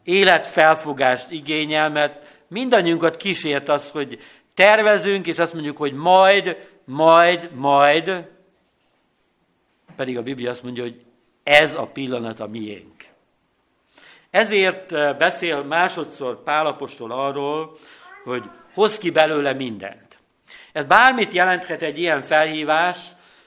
életfelfogást 0.02 1.30
igényel, 1.30 1.90
mert 1.90 2.26
mindannyiunkat 2.48 3.16
kísért 3.16 3.68
az, 3.68 3.90
hogy 3.90 4.18
tervezünk, 4.54 5.26
és 5.26 5.38
azt 5.38 5.54
mondjuk, 5.54 5.76
hogy 5.76 5.92
majd, 5.92 6.68
majd, 6.84 7.50
majd, 7.54 8.28
pedig 9.98 10.16
a 10.16 10.22
Biblia 10.22 10.50
azt 10.50 10.62
mondja, 10.62 10.82
hogy 10.82 11.04
ez 11.42 11.74
a 11.74 11.86
pillanat 11.86 12.40
a 12.40 12.46
miénk. 12.46 13.04
Ezért 14.30 15.16
beszél 15.16 15.62
másodszor 15.62 16.42
Pálapostól 16.42 17.12
arról, 17.12 17.76
hogy 18.24 18.44
hoz 18.74 18.98
ki 18.98 19.10
belőle 19.10 19.52
mindent. 19.52 20.18
Ez 20.72 20.84
bármit 20.84 21.32
jelenthet 21.32 21.82
egy 21.82 21.98
ilyen 21.98 22.22
felhívás, 22.22 22.98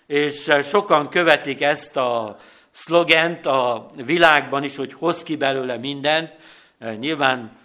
és 0.06 0.52
sokan 0.62 1.10
követik 1.10 1.62
ezt 1.62 1.98
a 1.98 2.38
szlogent 2.72 3.46
a 3.46 3.90
világban 3.96 4.64
is, 4.64 4.76
hogy 4.76 4.94
hoz 4.94 5.24
ki 5.24 5.36
belőle 5.36 5.78
mindent. 5.78 6.36
Nyilván 7.00 7.58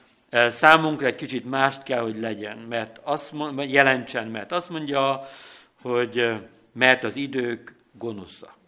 számunkra 0.48 1.06
egy 1.06 1.14
kicsit 1.14 1.50
mást 1.50 1.82
kell, 1.82 2.00
hogy 2.00 2.20
legyen, 2.20 2.58
mert 2.58 3.00
azt 3.02 3.32
jelentsen, 3.56 4.26
mert 4.26 4.52
azt 4.52 4.70
mondja, 4.70 5.26
hogy 5.82 6.32
mert 6.72 7.04
az 7.04 7.16
idők 7.16 7.74
gonoszak. 7.92 8.65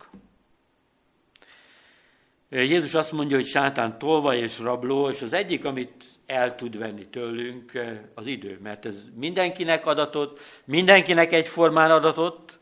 Jézus 2.51 2.95
azt 2.95 3.13
mondja, 3.13 3.37
hogy 3.37 3.47
sátán 3.47 3.99
tolva 3.99 4.35
és 4.35 4.59
rabló, 4.59 5.09
és 5.09 5.23
az 5.23 5.33
egyik, 5.33 5.65
amit 5.65 6.05
el 6.27 6.55
tud 6.55 6.79
venni 6.79 7.07
tőlünk, 7.07 7.73
az 8.15 8.27
idő, 8.27 8.59
mert 8.63 8.87
ez 8.87 8.97
mindenkinek 9.15 9.87
adatot, 9.87 10.41
mindenkinek 10.65 11.33
egyformán 11.33 11.91
adatot, 11.91 12.59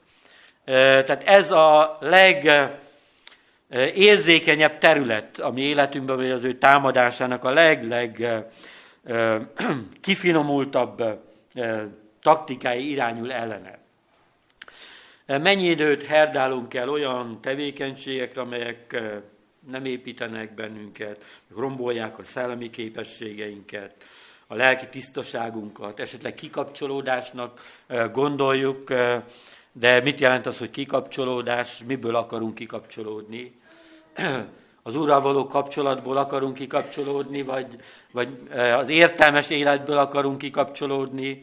tehát 0.65 1.23
ez 1.23 1.51
a 1.51 1.99
legérzékenyebb 2.01 4.79
terület, 4.79 5.39
ami 5.39 5.61
életünkben, 5.61 6.17
vagy 6.17 6.31
az 6.31 6.45
ő 6.45 6.59
támadásának 6.59 7.45
a 7.45 7.51
leg-leg 7.51 8.45
kifinomultabb 10.01 11.03
taktikái 12.23 12.91
irányul 12.91 13.33
ellene. 13.33 13.79
Mennyi 15.27 15.69
időt 15.69 16.03
herdálunk 16.03 16.75
el 16.75 16.89
olyan 16.89 17.41
tevékenységekre, 17.41 18.41
amelyek 18.41 19.03
nem 19.71 19.85
építenek 19.85 20.55
bennünket, 20.55 21.25
rombolják 21.57 22.19
a 22.19 22.23
szellemi 22.23 22.71
képességeinket, 22.71 23.95
a 24.47 24.55
lelki 24.55 24.87
tisztaságunkat, 24.89 26.01
esetleg 26.01 26.35
kikapcsolódásnak 26.35 27.83
gondoljuk, 28.13 28.93
de 29.73 30.01
mit 30.01 30.21
jelent 30.21 30.47
az, 30.47 30.59
hogy 30.59 30.71
kikapcsolódás, 30.71 31.85
miből 31.85 32.17
akarunk 32.17 32.55
kikapcsolódni? 32.55 33.61
Az 34.83 34.97
Úrral 34.97 35.21
való 35.21 35.47
kapcsolatból 35.47 36.17
akarunk 36.17 36.55
kikapcsolódni, 36.55 37.43
vagy, 37.43 37.77
vagy 38.13 38.29
az 38.53 38.89
értelmes 38.89 39.51
életből 39.51 39.97
akarunk 39.97 40.39
kikapcsolódni. 40.39 41.41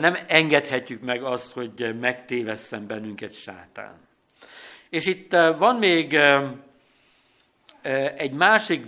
Nem 0.00 0.16
engedhetjük 0.26 1.02
meg 1.02 1.22
azt, 1.22 1.52
hogy 1.52 1.98
megtévesszen 2.00 2.86
bennünket 2.86 3.32
sátán. 3.32 4.00
És 4.90 5.06
itt 5.06 5.32
van 5.32 5.76
még 5.76 6.18
egy 8.16 8.32
másik 8.32 8.86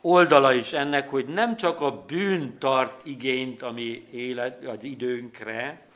oldala 0.00 0.52
is 0.52 0.72
ennek, 0.72 1.08
hogy 1.08 1.26
nem 1.26 1.56
csak 1.56 1.80
a 1.80 2.04
bűn 2.06 2.58
tart 2.58 3.06
igényt 3.06 3.62
a 3.62 3.74
élet, 4.10 4.64
az 4.64 4.84
időnkre, 4.84 5.86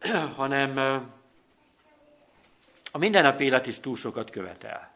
hanem 0.36 0.76
a 2.92 2.98
mindennapi 2.98 3.44
élet 3.44 3.66
is 3.66 3.80
túl 3.80 3.96
sokat 3.96 4.30
követel. 4.30 4.90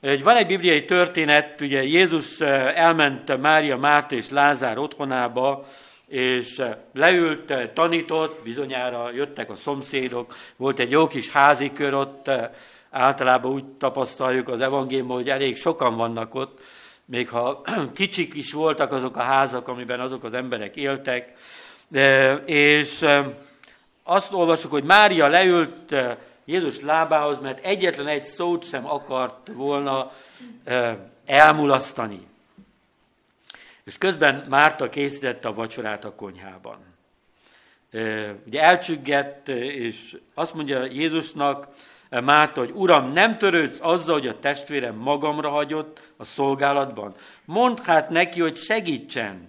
Van 0.00 0.36
egy 0.36 0.46
bibliai 0.46 0.84
történet, 0.84 1.60
ugye 1.60 1.82
Jézus 1.82 2.40
elment 2.40 3.40
Mária, 3.40 3.76
Márta 3.76 4.14
és 4.14 4.30
Lázár 4.30 4.78
otthonába, 4.78 5.66
és 6.08 6.62
leült, 6.92 7.72
tanított, 7.74 8.42
bizonyára 8.44 9.10
jöttek 9.12 9.50
a 9.50 9.54
szomszédok, 9.54 10.36
volt 10.56 10.78
egy 10.78 10.90
jó 10.90 11.06
kis 11.06 11.30
házi 11.30 11.72
kör 11.72 11.94
ott, 11.94 12.30
általában 12.90 13.52
úgy 13.52 13.64
tapasztaljuk 13.64 14.48
az 14.48 14.60
evangéliumban, 14.60 15.16
hogy 15.16 15.28
elég 15.28 15.56
sokan 15.56 15.96
vannak 15.96 16.34
ott, 16.34 16.62
még 17.04 17.28
ha 17.28 17.62
kicsik 17.94 18.34
is 18.34 18.52
voltak 18.52 18.92
azok 18.92 19.16
a 19.16 19.22
házak, 19.22 19.68
amiben 19.68 20.00
azok 20.00 20.24
az 20.24 20.34
emberek 20.34 20.76
éltek, 20.76 21.32
és 22.44 23.06
azt 24.02 24.32
olvasok, 24.32 24.70
hogy 24.70 24.84
Mária 24.84 25.28
leült 25.28 25.94
Jézus 26.44 26.80
lábához, 26.80 27.38
mert 27.38 27.64
egyetlen 27.64 28.06
egy 28.06 28.24
szót 28.24 28.64
sem 28.64 28.86
akart 28.86 29.50
volna 29.52 30.12
elmulasztani. 31.26 32.26
És 33.84 33.98
közben 33.98 34.46
Márta 34.48 34.88
készítette 34.88 35.48
a 35.48 35.54
vacsorát 35.54 36.04
a 36.04 36.14
konyhában. 36.14 36.78
Ugye 38.46 38.60
elcsüggett, 38.60 39.48
és 39.48 40.16
azt 40.34 40.54
mondja 40.54 40.84
Jézusnak, 40.84 41.68
Márta, 42.10 42.60
hogy 42.60 42.70
Uram, 42.74 43.12
nem 43.12 43.38
törődsz 43.38 43.78
azzal, 43.80 44.14
hogy 44.14 44.28
a 44.28 44.38
testvérem 44.38 44.94
magamra 44.94 45.48
hagyott 45.48 46.12
a 46.16 46.24
szolgálatban? 46.24 47.14
Mondd 47.44 47.76
hát 47.82 48.08
neki, 48.08 48.40
hogy 48.40 48.56
segítsen. 48.56 49.48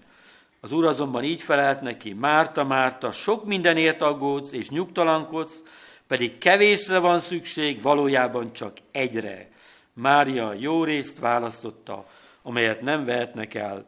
Az 0.59 0.71
Úr 0.71 0.85
azonban 0.85 1.23
így 1.23 1.41
felelt 1.41 1.81
neki, 1.81 2.13
Márta, 2.13 2.63
Márta, 2.63 3.11
sok 3.11 3.45
mindenért 3.45 4.01
aggódsz 4.01 4.51
és 4.51 4.69
nyugtalankodsz, 4.69 5.63
pedig 6.07 6.37
kevésre 6.37 6.97
van 6.97 7.19
szükség, 7.19 7.81
valójában 7.81 8.53
csak 8.53 8.77
egyre. 8.91 9.49
Mária 9.93 10.53
jó 10.53 10.83
részt 10.83 11.19
választotta, 11.19 12.05
amelyet 12.41 12.81
nem 12.81 13.05
vehetnek 13.05 13.53
el 13.53 13.85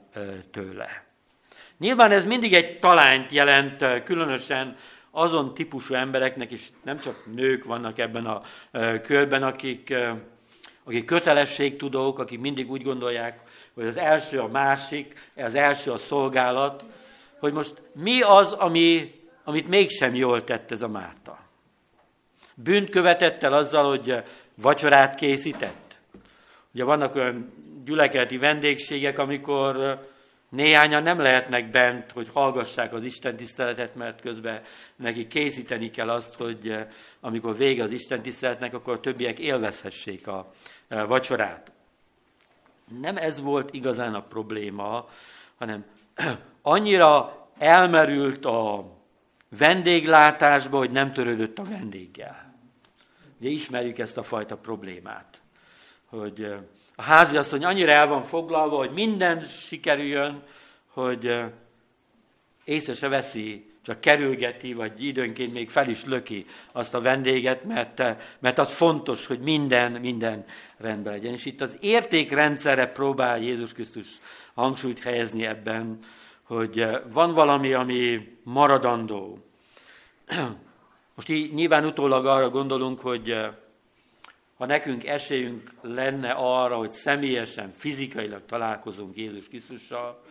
tőle. 0.52 1.04
Nyilván 1.78 2.12
ez 2.12 2.26
mindig 2.26 2.54
egy 2.54 2.80
talányt 2.80 3.32
jelent, 3.32 4.04
különösen 4.04 4.76
azon 5.16 5.54
típusú 5.54 5.94
embereknek, 5.94 6.52
és 6.52 6.68
nem 6.84 7.00
csak 7.00 7.36
nők 7.36 7.64
vannak 7.64 8.00
ebben 8.00 8.26
a 8.26 8.42
körben, 9.02 9.44
akik, 9.44 9.94
akik 10.84 11.06
kötelességtudók, 11.06 12.20
akik 12.20 12.40
mindig 12.40 12.72
úgy 12.72 12.84
gondolják, 12.84 13.42
hogy 13.74 13.86
az 13.86 13.98
első 13.98 14.40
a 14.40 14.48
másik, 14.48 15.32
az 15.36 15.56
első 15.56 15.92
a 15.92 15.98
szolgálat, 15.98 16.84
hogy 17.40 17.54
most 17.54 17.82
mi 17.94 18.22
az, 18.22 18.52
ami, 18.52 19.12
amit 19.44 19.68
mégsem 19.68 20.16
jól 20.16 20.44
tett 20.44 20.72
ez 20.72 20.82
a 20.82 20.88
Márta. 20.88 21.40
Bűnt 22.56 22.90
követett 22.90 23.44
el 23.44 23.54
azzal, 23.54 23.90
hogy 23.90 24.24
vacsorát 24.56 25.16
készített. 25.16 25.98
Ugye 26.74 26.84
vannak 26.84 27.16
olyan 27.16 27.54
gyülekeleti 27.86 28.38
vendégségek, 28.38 29.20
amikor 29.20 30.00
Néhányan 30.54 31.04
nem 31.04 31.20
lehetnek 31.20 31.70
bent, 31.70 32.12
hogy 32.12 32.30
hallgassák 32.34 32.94
az 32.94 33.04
Isten 33.04 33.36
tiszteletet, 33.36 33.96
mert 33.96 34.22
közben 34.22 34.62
neki 34.96 35.28
készíteni 35.28 35.90
kell 35.90 36.10
azt, 36.10 36.36
hogy 36.36 36.70
eh, 36.70 36.88
amikor 37.20 37.58
vége 37.58 37.84
az 37.84 37.92
Isten 37.92 38.22
tiszteletnek, 38.22 38.74
akkor 38.74 38.94
a 38.94 39.00
többiek 39.00 39.40
élvezhessék 39.40 40.28
a 40.28 40.52
eh, 40.88 41.08
vacsorát. 41.08 41.72
Nem 43.02 43.18
ez 43.18 43.42
volt 43.42 43.74
igazán 43.74 44.14
a 44.14 44.22
probléma, 44.22 45.10
hanem 45.58 45.86
annyira 46.62 47.38
elmerült 47.58 48.46
a 48.46 48.86
vendéglátásba, 49.58 50.78
hogy 50.78 50.92
nem 50.92 51.12
törődött 51.12 51.60
a 51.60 51.64
vendéggel. 51.64 52.56
Ugye 53.40 53.50
ismerjük 53.50 53.98
ezt 53.98 54.18
a 54.18 54.24
fajta 54.24 54.58
problémát, 54.58 55.42
hogy 56.06 56.44
eh, 56.44 56.58
a 56.96 57.02
háziasszony 57.02 57.66
annyira 57.66 57.92
el 57.92 58.08
van 58.08 58.24
foglalva, 58.24 58.78
hogy 58.78 58.92
minden 58.92 59.42
sikerüljön, 59.42 60.44
hogy 60.88 61.44
észre 62.64 62.94
se 62.94 63.08
veszi, 63.08 63.66
csak 63.84 64.02
kerülgeti, 64.02 64.74
vagy 64.74 65.06
időnként 65.06 65.54
még 65.54 65.70
fel 65.70 65.90
is 65.90 66.06
löki 66.06 66.46
azt 66.72 66.94
a 66.94 67.02
vendéget, 67.02 67.64
mert, 67.64 68.04
mert 68.40 68.58
az 68.60 68.74
fontos, 68.74 69.28
hogy 69.28 69.40
minden, 69.40 69.92
minden 69.92 70.46
rendben 70.78 71.14
legyen. 71.14 71.34
És 71.34 71.46
itt 71.46 71.62
az 71.62 71.78
értékrendszerre 71.80 72.88
próbál 72.88 73.40
Jézus 73.42 73.74
Krisztus 73.74 74.08
hangsúlyt 74.54 75.00
helyezni 75.00 75.46
ebben, 75.46 76.00
hogy 76.44 76.88
van 77.12 77.34
valami, 77.34 77.74
ami 77.74 78.28
maradandó. 78.44 79.38
Most 81.16 81.30
így 81.30 81.54
nyilván 81.54 81.86
utólag 81.86 82.26
arra 82.26 82.50
gondolunk, 82.50 83.00
hogy 83.00 83.38
ha 84.64 84.70
nekünk 84.70 85.06
esélyünk 85.08 85.72
lenne 85.82 86.32
arra, 86.32 86.76
hogy 86.76 86.92
személyesen, 86.92 87.72
fizikailag 87.72 88.42
találkozunk 88.46 89.18
Jézus 89.18 89.48
Krisztussal, 89.48 90.22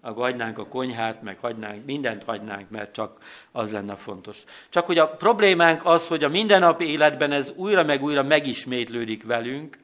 akkor 0.00 0.24
hagynánk 0.24 0.58
a 0.58 0.66
konyhát, 0.66 1.22
meg 1.22 1.38
hagynánk, 1.38 1.84
mindent 1.84 2.24
hagynánk, 2.24 2.70
mert 2.70 2.92
csak 2.92 3.18
az 3.52 3.72
lenne 3.72 3.96
fontos. 3.96 4.42
Csak 4.68 4.86
hogy 4.86 4.98
a 4.98 5.08
problémánk 5.08 5.80
az, 5.84 6.08
hogy 6.08 6.24
a 6.24 6.28
mindennapi 6.28 6.84
életben 6.84 7.32
ez 7.32 7.52
újra 7.56 7.84
meg 7.84 8.02
újra 8.02 8.22
megismétlődik 8.22 9.24
velünk. 9.24 9.76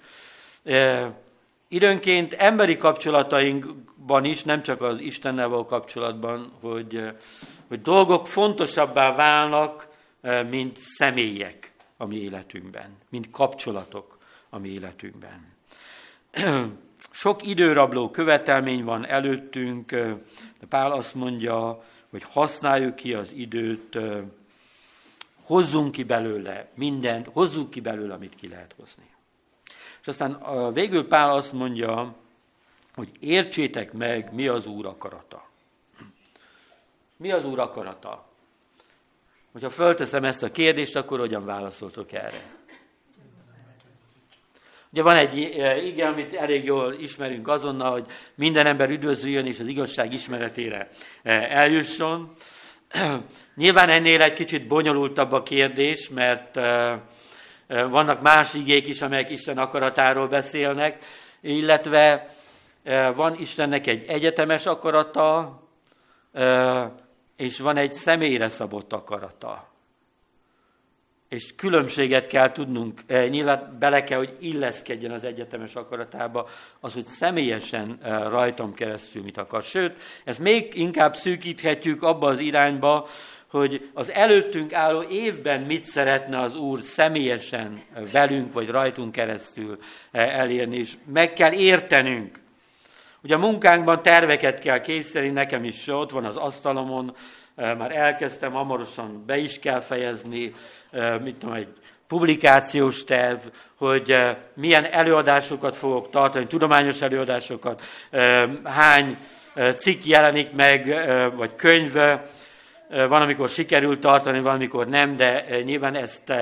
E, 0.64 1.10
időnként 1.68 2.32
emberi 2.32 2.76
kapcsolatainkban 2.76 4.24
is, 4.24 4.42
nem 4.42 4.62
csak 4.62 4.82
az 4.82 5.00
Istennel 5.00 5.48
való 5.48 5.64
kapcsolatban, 5.64 6.52
hogy, 6.60 7.02
hogy 7.68 7.82
dolgok 7.82 8.26
fontosabbá 8.26 9.14
válnak, 9.14 9.88
mint 10.50 10.76
személyek 10.76 11.76
a 12.00 12.06
mi 12.06 12.16
életünkben, 12.16 12.96
mint 13.08 13.30
kapcsolatok 13.30 14.18
a 14.48 14.58
mi 14.58 14.68
életünkben. 14.68 15.46
Sok 17.10 17.46
időrabló 17.46 18.10
követelmény 18.10 18.84
van 18.84 19.06
előttünk, 19.06 19.90
de 19.90 20.66
Pál 20.68 20.92
azt 20.92 21.14
mondja, 21.14 21.84
hogy 22.10 22.22
használjuk 22.22 22.94
ki 22.94 23.14
az 23.14 23.32
időt, 23.32 23.98
hozzunk 25.42 25.92
ki 25.92 26.04
belőle 26.04 26.68
mindent, 26.74 27.28
hozzunk 27.32 27.70
ki 27.70 27.80
belőle, 27.80 28.14
amit 28.14 28.34
ki 28.34 28.48
lehet 28.48 28.74
hozni. 28.76 29.10
És 30.00 30.06
aztán 30.06 30.72
végül 30.72 31.08
Pál 31.08 31.30
azt 31.30 31.52
mondja, 31.52 32.14
hogy 32.94 33.10
értsétek 33.20 33.92
meg, 33.92 34.32
mi 34.32 34.48
az 34.48 34.66
Úr 34.66 34.86
akarata. 34.86 35.48
Mi 37.16 37.30
az 37.30 37.44
Úr 37.44 37.58
akarata? 37.58 38.27
Hogyha 39.52 39.70
fölteszem 39.70 40.24
ezt 40.24 40.42
a 40.42 40.50
kérdést, 40.50 40.96
akkor 40.96 41.18
hogyan 41.18 41.44
válaszoltok 41.44 42.12
erre? 42.12 42.42
Ugye 44.92 45.02
van 45.02 45.16
egy 45.16 45.54
eh, 45.58 45.86
igen, 45.86 46.12
amit 46.12 46.34
elég 46.34 46.64
jól 46.64 46.92
ismerünk 46.92 47.48
azonnal, 47.48 47.90
hogy 47.90 48.04
minden 48.34 48.66
ember 48.66 48.90
üdvözüljön 48.90 49.46
és 49.46 49.60
az 49.60 49.66
igazság 49.66 50.12
ismeretére 50.12 50.88
eh, 51.22 51.56
eljusson. 51.56 52.32
Nyilván 53.54 53.88
ennél 53.88 54.22
egy 54.22 54.32
kicsit 54.32 54.66
bonyolultabb 54.66 55.32
a 55.32 55.42
kérdés, 55.42 56.08
mert 56.08 56.56
eh, 56.56 56.98
vannak 57.66 58.22
más 58.22 58.54
igék 58.54 58.86
is, 58.86 59.02
amelyek 59.02 59.30
Isten 59.30 59.58
akaratáról 59.58 60.28
beszélnek, 60.28 61.04
illetve 61.40 62.28
van 63.14 63.34
Istennek 63.38 63.86
egy 63.86 64.04
egyetemes 64.06 64.66
akarata, 64.66 65.60
és 67.38 67.58
van 67.58 67.76
egy 67.76 67.92
személyre 67.92 68.48
szabott 68.48 68.92
akarata. 68.92 69.68
És 71.28 71.54
különbséget 71.54 72.26
kell 72.26 72.52
tudnunk, 72.52 73.00
eh, 73.06 73.28
nyilván 73.28 73.76
bele 73.78 74.04
kell, 74.04 74.18
hogy 74.18 74.36
illeszkedjen 74.40 75.10
az 75.10 75.24
egyetemes 75.24 75.74
akaratába, 75.74 76.48
az, 76.80 76.94
hogy 76.94 77.04
személyesen 77.04 77.98
eh, 78.02 78.28
rajtam 78.28 78.74
keresztül 78.74 79.22
mit 79.22 79.36
akar. 79.36 79.62
Sőt, 79.62 80.00
ezt 80.24 80.38
még 80.38 80.74
inkább 80.74 81.14
szűkíthetjük 81.16 82.02
abba 82.02 82.26
az 82.26 82.38
irányba, 82.38 83.08
hogy 83.46 83.90
az 83.94 84.10
előttünk 84.10 84.72
álló 84.72 85.02
évben 85.02 85.60
mit 85.60 85.84
szeretne 85.84 86.40
az 86.40 86.54
Úr 86.54 86.80
személyesen 86.80 87.82
velünk 88.12 88.52
vagy 88.52 88.68
rajtunk 88.68 89.12
keresztül 89.12 89.78
eh, 90.10 90.38
elérni, 90.38 90.76
és 90.76 90.96
meg 91.12 91.32
kell 91.32 91.52
értenünk, 91.52 92.40
Ugye 93.22 93.34
a 93.34 93.38
munkánkban 93.38 94.02
terveket 94.02 94.58
kell 94.58 94.80
készíteni, 94.80 95.28
nekem 95.28 95.64
is 95.64 95.88
ott 95.88 96.10
van 96.10 96.24
az 96.24 96.36
asztalomon, 96.36 97.14
már 97.54 97.96
elkezdtem, 97.96 98.52
hamarosan 98.52 99.24
be 99.26 99.36
is 99.36 99.58
kell 99.58 99.80
fejezni, 99.80 100.52
mit 101.22 101.36
tudom, 101.36 101.54
egy 101.54 101.68
publikációs 102.08 103.04
terv, 103.04 103.38
hogy 103.74 104.16
milyen 104.54 104.84
előadásokat 104.84 105.76
fogok 105.76 106.10
tartani, 106.10 106.46
tudományos 106.46 107.02
előadásokat, 107.02 107.82
hány 108.64 109.16
cikk 109.76 110.04
jelenik 110.04 110.52
meg, 110.52 110.86
vagy 111.36 111.54
könyv, 111.54 111.92
van, 112.88 113.22
amikor 113.22 113.48
sikerül 113.48 113.98
tartani, 113.98 114.40
van, 114.40 114.54
amikor 114.54 114.88
nem, 114.88 115.16
de 115.16 115.44
nyilván 115.62 115.94
ezt 115.94 116.32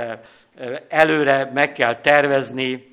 előre 0.89 1.51
meg 1.55 1.73
kell 1.73 1.95
tervezni, 1.95 2.87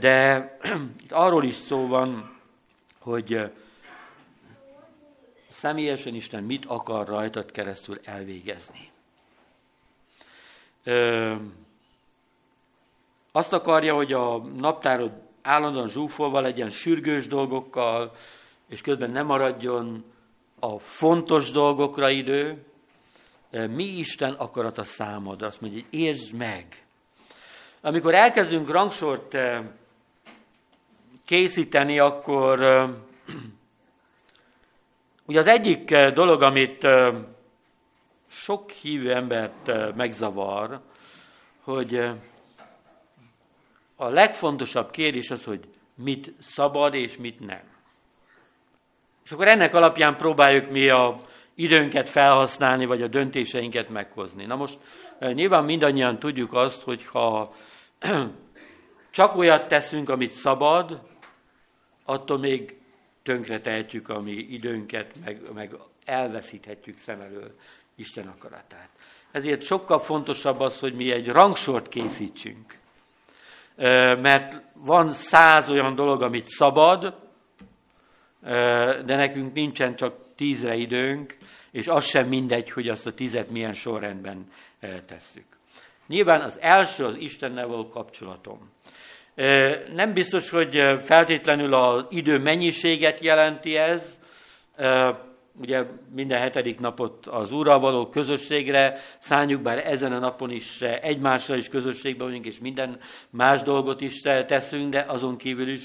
de 0.00 0.50
arról 1.08 1.44
is 1.44 1.54
szó 1.54 1.86
van, 1.86 2.35
hogy 3.06 3.52
személyesen 5.48 6.14
Isten 6.14 6.42
mit 6.42 6.64
akar 6.64 7.06
rajtad 7.08 7.50
keresztül 7.50 7.98
elvégezni. 8.04 8.90
Ö, 10.84 11.34
azt 13.32 13.52
akarja, 13.52 13.94
hogy 13.94 14.12
a 14.12 14.36
naptárod 14.38 15.12
állandóan 15.42 15.88
zsúfolva 15.88 16.40
legyen 16.40 16.70
sürgős 16.70 17.26
dolgokkal, 17.26 18.14
és 18.68 18.80
közben 18.80 19.10
nem 19.10 19.26
maradjon 19.26 20.04
a 20.58 20.78
fontos 20.78 21.50
dolgokra 21.50 22.10
idő. 22.10 22.64
Mi 23.50 23.84
Isten 23.84 24.32
akarata 24.32 24.84
számodra? 24.84 25.46
Azt 25.46 25.60
mondja, 25.60 25.80
hogy 25.80 26.00
értsd 26.00 26.34
meg. 26.34 26.84
Amikor 27.80 28.14
elkezdünk 28.14 28.70
rangsort 28.70 29.36
készíteni, 31.26 31.98
akkor 31.98 32.60
ugye 35.26 35.38
az 35.38 35.46
egyik 35.46 35.96
dolog, 35.96 36.42
amit 36.42 36.86
sok 38.26 38.70
hívő 38.70 39.14
embert 39.14 39.94
megzavar, 39.96 40.80
hogy 41.62 42.10
a 43.96 44.08
legfontosabb 44.08 44.90
kérdés 44.90 45.30
az, 45.30 45.44
hogy 45.44 45.68
mit 45.94 46.32
szabad 46.38 46.94
és 46.94 47.16
mit 47.16 47.40
nem. 47.40 47.62
És 49.24 49.32
akkor 49.32 49.48
ennek 49.48 49.74
alapján 49.74 50.16
próbáljuk 50.16 50.70
mi 50.70 50.88
a 50.88 51.20
időnket 51.54 52.08
felhasználni, 52.08 52.86
vagy 52.86 53.02
a 53.02 53.08
döntéseinket 53.08 53.88
meghozni. 53.88 54.44
Na 54.44 54.56
most 54.56 54.78
nyilván 55.20 55.64
mindannyian 55.64 56.18
tudjuk 56.18 56.52
azt, 56.52 56.82
hogy 56.82 57.06
ha 57.06 57.54
csak 59.10 59.36
olyat 59.36 59.68
teszünk, 59.68 60.08
amit 60.08 60.30
szabad, 60.30 61.00
attól 62.06 62.38
még 62.38 62.76
tönkre 63.22 63.60
tehetjük 63.60 64.08
a 64.08 64.20
mi 64.20 64.32
időnket, 64.32 65.18
meg, 65.24 65.40
meg 65.54 65.74
elveszíthetjük 66.04 66.98
szem 66.98 67.20
elől 67.20 67.54
Isten 67.94 68.26
akaratát. 68.26 68.88
Ezért 69.30 69.62
sokkal 69.62 70.00
fontosabb 70.00 70.60
az, 70.60 70.78
hogy 70.78 70.94
mi 70.94 71.10
egy 71.10 71.28
rangsort 71.28 71.88
készítsünk. 71.88 72.78
Mert 74.20 74.62
van 74.72 75.12
száz 75.12 75.70
olyan 75.70 75.94
dolog, 75.94 76.22
amit 76.22 76.46
szabad, 76.46 77.14
de 79.04 79.16
nekünk 79.16 79.54
nincsen 79.54 79.96
csak 79.96 80.14
tízre 80.34 80.74
időnk, 80.74 81.36
és 81.70 81.88
az 81.88 82.04
sem 82.04 82.28
mindegy, 82.28 82.70
hogy 82.70 82.88
azt 82.88 83.06
a 83.06 83.14
tizet 83.14 83.50
milyen 83.50 83.72
sorrendben 83.72 84.52
tesszük. 85.06 85.44
Nyilván 86.06 86.40
az 86.40 86.60
első 86.60 87.04
az 87.04 87.16
Istennel 87.16 87.66
való 87.66 87.88
kapcsolatom. 87.88 88.70
Nem 89.94 90.12
biztos, 90.14 90.50
hogy 90.50 90.96
feltétlenül 91.00 91.74
az 91.74 92.04
idő 92.08 92.38
mennyiséget 92.38 93.20
jelenti 93.20 93.76
ez, 93.76 94.18
ugye 95.60 95.84
minden 96.14 96.40
hetedik 96.40 96.80
napot 96.80 97.26
az 97.26 97.52
Úrral 97.52 97.78
való 97.78 98.08
közösségre 98.08 98.98
szálljuk, 99.18 99.62
bár 99.62 99.86
ezen 99.86 100.12
a 100.12 100.18
napon 100.18 100.50
is 100.50 100.82
egymásra 100.82 101.56
is 101.56 101.68
közösségben 101.68 102.26
vagyunk, 102.26 102.46
és 102.46 102.58
minden 102.60 102.98
más 103.30 103.62
dolgot 103.62 104.00
is 104.00 104.20
teszünk, 104.20 104.90
de 104.90 105.04
azon 105.08 105.36
kívül 105.36 105.68
is 105.68 105.82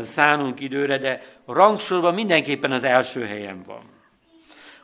szánunk 0.00 0.60
időre, 0.60 0.98
de 0.98 1.22
rangsorban 1.46 2.14
mindenképpen 2.14 2.72
az 2.72 2.84
első 2.84 3.24
helyen 3.24 3.62
van. 3.66 3.82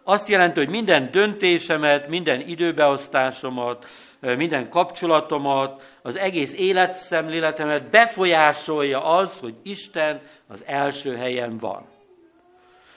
Azt 0.02 0.28
jelenti, 0.28 0.58
hogy 0.58 0.68
minden 0.68 1.10
döntésemet, 1.10 2.08
minden 2.08 2.40
időbeosztásomat, 2.40 3.86
minden 4.20 4.68
kapcsolatomat, 4.68 5.82
az 6.02 6.16
egész 6.16 6.52
életszemléletemet 6.52 7.90
befolyásolja 7.90 9.04
az, 9.04 9.38
hogy 9.40 9.54
Isten 9.62 10.20
az 10.48 10.62
első 10.66 11.16
helyen 11.16 11.58
van. 11.58 11.86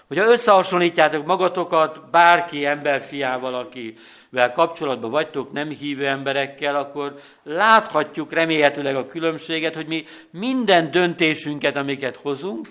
Hogyha 0.07 0.31
összehasonlítjátok 0.31 1.25
magatokat 1.25 2.09
bárki 2.09 2.65
emberfiával, 2.65 3.53
akivel 3.53 4.51
kapcsolatban 4.51 5.09
vagytok, 5.09 5.51
nem 5.51 5.69
hívő 5.69 6.07
emberekkel, 6.07 6.75
akkor 6.75 7.19
láthatjuk 7.43 8.33
remélhetőleg 8.33 8.95
a 8.95 9.05
különbséget, 9.05 9.75
hogy 9.75 9.87
mi 9.87 10.03
minden 10.31 10.91
döntésünket, 10.91 11.75
amiket 11.75 12.15
hozunk, 12.15 12.67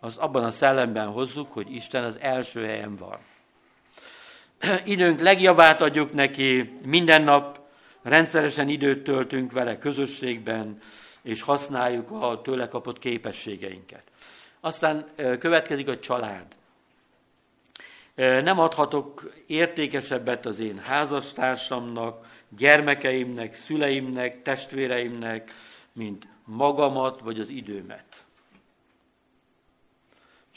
az 0.00 0.16
abban 0.16 0.44
a 0.44 0.50
szellemben 0.50 1.06
hozzuk, 1.06 1.52
hogy 1.52 1.74
Isten 1.74 2.04
az 2.04 2.18
első 2.20 2.64
helyen 2.64 2.96
van. 2.96 3.18
Időnk 4.84 5.20
legjavát 5.20 5.80
adjuk 5.80 6.12
neki, 6.12 6.74
minden 6.84 7.22
nap 7.22 7.60
rendszeresen 8.02 8.68
időt 8.68 9.02
töltünk 9.04 9.52
vele 9.52 9.78
közösségben, 9.78 10.78
és 11.22 11.42
használjuk 11.42 12.10
a 12.10 12.40
tőle 12.44 12.68
kapott 12.68 12.98
képességeinket. 12.98 14.02
Aztán 14.60 15.06
következik 15.38 15.88
a 15.88 15.98
család. 15.98 16.46
Nem 18.14 18.58
adhatok 18.58 19.32
értékesebbet 19.46 20.46
az 20.46 20.60
én 20.60 20.78
házastársamnak, 20.78 22.26
gyermekeimnek, 22.48 23.54
szüleimnek, 23.54 24.42
testvéreimnek, 24.42 25.54
mint 25.92 26.26
magamat 26.44 27.20
vagy 27.20 27.40
az 27.40 27.48
időmet. 27.50 28.09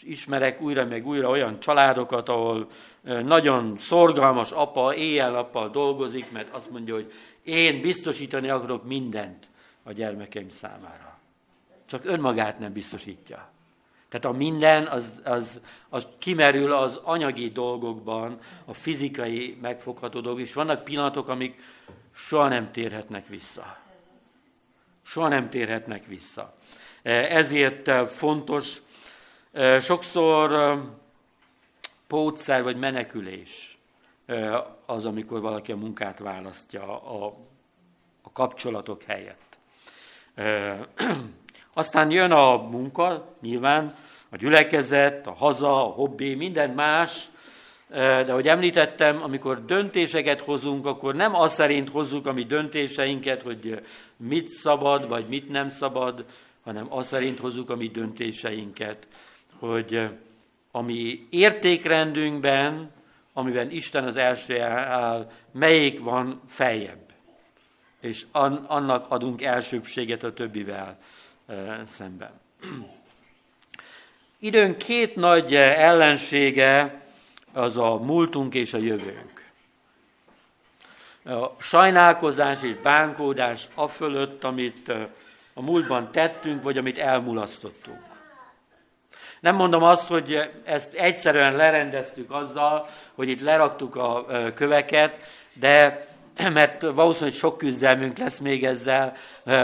Ismerek 0.06 0.62
újra 0.62 0.86
meg 0.86 1.08
újra 1.08 1.30
olyan 1.30 1.60
családokat, 1.60 2.30
ahol 2.30 2.68
nagyon 3.02 3.78
szorgalmas 3.78 4.52
apa 4.52 4.96
éjjel-nappal 4.96 5.70
dolgozik, 5.70 6.32
mert 6.32 6.50
azt 6.50 6.72
mondja, 6.72 6.94
hogy 6.94 7.12
én 7.44 7.82
biztosítani 7.82 8.50
akarok 8.50 8.86
mindent 8.88 9.50
a 9.84 9.92
gyermekeim 9.92 10.50
számára. 10.50 11.18
Csak 11.86 12.06
önmagát 12.06 12.60
nem 12.60 12.74
biztosítja. 12.74 13.52
Tehát 14.10 14.36
a 14.36 14.38
minden 14.38 14.88
az, 14.88 15.22
az, 15.24 15.62
az 15.90 16.08
kimerül 16.18 16.72
az 16.72 17.00
anyagi 17.04 17.50
dolgokban, 17.50 18.40
a 18.66 18.74
fizikai 18.74 19.58
megfogható 19.62 20.20
dolgok, 20.20 20.42
és 20.42 20.54
vannak 20.54 20.84
pillanatok, 20.84 21.28
amik 21.30 21.60
soha 22.14 22.48
nem 22.48 22.72
térhetnek 22.72 23.28
vissza. 23.28 23.78
Soha 25.06 25.28
nem 25.28 25.50
térhetnek 25.50 26.06
vissza. 26.06 26.54
Ezért 27.04 28.10
fontos 28.12 28.78
sokszor 29.80 30.78
pótszer 32.08 32.64
vagy 32.64 32.78
menekülés 32.78 33.78
az, 34.86 35.06
amikor 35.06 35.42
valaki 35.42 35.72
a 35.72 35.76
munkát 35.76 36.20
választja 36.20 37.02
a, 37.02 37.26
a 38.22 38.32
kapcsolatok 38.32 39.04
helyett. 39.04 39.58
Aztán 41.74 42.12
jön 42.12 42.32
a 42.32 42.58
munka, 42.58 43.36
nyilván, 43.42 43.92
a 44.30 44.36
gyülekezet, 44.36 45.28
a 45.28 45.34
haza, 45.34 45.86
a 45.86 45.92
hobbi, 45.92 46.36
minden 46.36 46.70
más, 46.70 47.26
de 47.90 48.26
ahogy 48.30 48.48
említettem, 48.48 49.24
amikor 49.24 49.66
döntéseket 49.66 50.40
hozunk, 50.40 50.86
akkor 50.86 51.16
nem 51.16 51.36
az 51.36 51.54
szerint 51.54 51.90
hozzuk 51.90 52.28
a 52.28 52.34
mi 52.34 52.44
döntéseinket, 52.44 53.42
hogy 53.42 53.82
mit 54.18 54.48
szabad, 54.48 55.08
vagy 55.08 55.28
mit 55.28 55.50
nem 55.50 55.70
szabad, 55.70 56.26
hanem 56.64 56.86
az 56.90 57.08
szerint 57.08 57.40
hozzuk 57.40 57.70
a 57.70 57.76
mi 57.76 57.88
döntéseinket, 57.88 59.08
hogy 59.68 60.10
a 60.72 60.82
mi 60.82 61.28
értékrendünkben, 61.30 62.92
amiben 63.34 63.72
Isten 63.72 64.04
az 64.04 64.16
első 64.16 64.62
áll, 64.62 65.32
melyik 65.52 66.00
van 66.00 66.42
feljebb. 66.48 67.02
És 68.00 68.26
annak 68.68 69.06
adunk 69.10 69.42
elsőbséget 69.42 70.24
a 70.24 70.34
többivel 70.34 70.98
szemben. 71.86 72.32
Időn 74.40 74.78
két 74.78 75.16
nagy 75.16 75.56
ellensége 75.56 77.02
az 77.54 77.78
a 77.78 77.96
múltunk 77.96 78.54
és 78.54 78.74
a 78.74 78.78
jövőnk. 78.78 79.52
A 81.26 81.62
sajnálkozás 81.62 82.64
és 82.64 82.76
bánkódás 82.76 83.68
a 83.74 83.88
fölött, 83.88 84.44
amit 84.44 84.90
a 85.54 85.62
múltban 85.62 86.12
tettünk, 86.12 86.64
vagy 86.64 86.78
amit 86.78 86.98
elmulasztottunk. 86.98 88.13
Nem 89.44 89.56
mondom 89.56 89.84
azt, 89.84 90.08
hogy 90.08 90.50
ezt 90.64 90.94
egyszerűen 90.94 91.56
lerendeztük 91.56 92.32
azzal, 92.32 92.90
hogy 93.16 93.30
itt 93.30 93.42
leraktuk 93.42 93.96
a 93.96 94.26
köveket, 94.56 95.24
de 95.54 96.06
mert 96.54 96.82
valószínűleg 96.82 97.36
sok 97.36 97.58
küzdelmünk 97.58 98.18
lesz 98.18 98.40
még 98.40 98.66
ezzel 98.66 99.16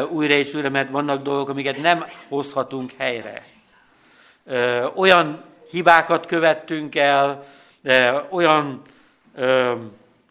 újra 0.10 0.34
és 0.34 0.54
újra, 0.54 0.70
mert 0.70 0.90
vannak 0.90 1.22
dolgok, 1.22 1.50
amiket 1.50 1.82
nem 1.82 2.06
hozhatunk 2.28 2.92
helyre. 2.98 3.44
Olyan 4.96 5.44
hibákat 5.70 6.26
követtünk 6.26 6.96
el, 6.96 7.44
olyan 8.30 8.82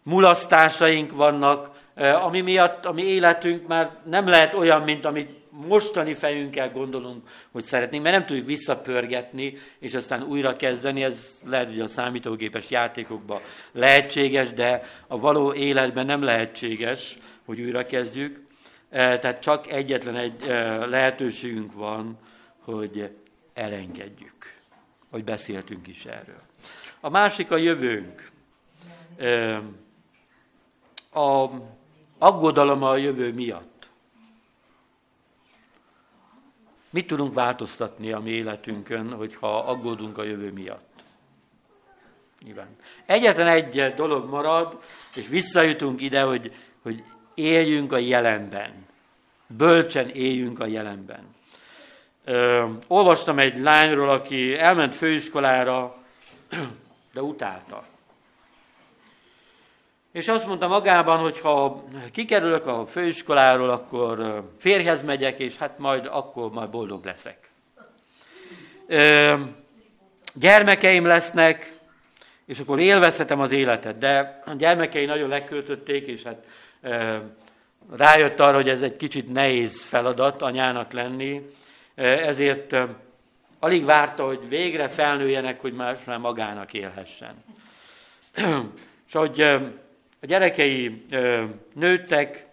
mulasztásaink 0.03 1.11
vannak, 1.11 1.69
ami 1.95 2.41
miatt 2.41 2.85
a 2.85 2.91
mi 2.91 3.03
életünk 3.03 3.67
már 3.67 3.89
nem 4.03 4.27
lehet 4.27 4.53
olyan, 4.53 4.81
mint 4.81 5.05
amit 5.05 5.38
mostani 5.67 6.13
fejünkkel 6.13 6.71
gondolunk, 6.71 7.27
hogy 7.51 7.63
szeretnénk, 7.63 8.03
mert 8.03 8.15
nem 8.15 8.25
tudjuk 8.25 8.45
visszapörgetni, 8.45 9.57
és 9.79 9.93
aztán 9.93 10.23
újra 10.23 10.55
kezdeni, 10.55 11.03
ez 11.03 11.39
lehet, 11.45 11.67
hogy 11.67 11.79
a 11.79 11.87
számítógépes 11.87 12.69
játékokban 12.69 13.39
lehetséges, 13.71 14.53
de 14.53 14.83
a 15.07 15.19
való 15.19 15.53
életben 15.53 16.05
nem 16.05 16.21
lehetséges, 16.21 17.17
hogy 17.45 17.59
újra 17.61 17.85
kezdjük. 17.85 18.47
Tehát 18.89 19.41
csak 19.41 19.67
egyetlen 19.67 20.15
egy 20.15 20.45
lehetőségünk 20.89 21.73
van, 21.73 22.17
hogy 22.59 23.09
elengedjük, 23.53 24.53
hogy 25.09 25.23
beszéltünk 25.23 25.87
is 25.87 26.05
erről. 26.05 26.41
A 26.99 27.09
másik 27.09 27.51
a 27.51 27.57
jövőnk. 27.57 28.29
A 31.13 31.47
aggodalom 32.17 32.83
a 32.83 32.97
jövő 32.97 33.33
miatt. 33.33 33.78
Mit 36.89 37.07
tudunk 37.07 37.33
változtatni 37.33 38.11
a 38.11 38.19
mi 38.19 38.29
életünkön, 38.29 39.13
hogyha 39.13 39.57
aggódunk 39.57 40.17
a 40.17 40.23
jövő 40.23 40.51
miatt? 40.51 41.03
Nyilván. 42.43 42.75
Egyetlen 43.05 43.47
egy 43.47 43.93
dolog 43.95 44.29
marad, 44.29 44.81
és 45.15 45.27
visszajutunk 45.27 46.01
ide, 46.01 46.21
hogy, 46.21 46.51
hogy 46.81 47.03
éljünk 47.33 47.91
a 47.91 47.97
jelenben. 47.97 48.87
Bölcsen 49.47 50.09
éljünk 50.09 50.59
a 50.59 50.65
jelenben. 50.65 51.35
Ö, 52.23 52.65
olvastam 52.87 53.39
egy 53.39 53.57
lányról, 53.57 54.09
aki 54.09 54.57
elment 54.57 54.95
főiskolára, 54.95 55.95
de 57.13 57.21
utálta. 57.21 57.83
És 60.11 60.27
azt 60.27 60.47
mondta 60.47 60.67
magában, 60.67 61.19
hogy 61.19 61.39
ha 61.39 61.83
kikerülök 62.11 62.65
a 62.65 62.85
főiskoláról, 62.85 63.69
akkor 63.69 64.43
férhez 64.57 65.03
megyek, 65.03 65.39
és 65.39 65.57
hát 65.57 65.77
majd 65.77 66.07
akkor 66.11 66.51
majd 66.51 66.69
boldog 66.69 67.05
leszek. 67.05 67.49
Ö, 68.87 69.35
gyermekeim 70.33 71.05
lesznek, 71.05 71.73
és 72.45 72.59
akkor 72.59 72.79
élvezhetem 72.79 73.39
az 73.39 73.51
életet. 73.51 73.97
De 73.97 74.41
a 74.45 74.53
gyermekei 74.53 75.05
nagyon 75.05 75.29
leköltötték, 75.29 76.07
és 76.07 76.23
hát 76.23 76.45
ö, 76.81 77.17
rájött 77.97 78.39
arra, 78.39 78.55
hogy 78.55 78.69
ez 78.69 78.81
egy 78.81 78.95
kicsit 78.95 79.33
nehéz 79.33 79.83
feladat 79.83 80.41
anyának 80.41 80.91
lenni, 80.91 81.49
ezért 81.95 82.75
alig 83.59 83.85
várta, 83.85 84.25
hogy 84.25 84.49
végre 84.49 84.87
felnőjenek, 84.87 85.61
hogy 85.61 85.73
más 85.73 86.03
már 86.03 86.17
magának 86.17 86.73
élhessen. 86.73 87.43
És 89.07 89.13
hogy 89.13 89.59
a 90.21 90.25
gyerekei 90.25 91.05
nőttek, 91.73 92.45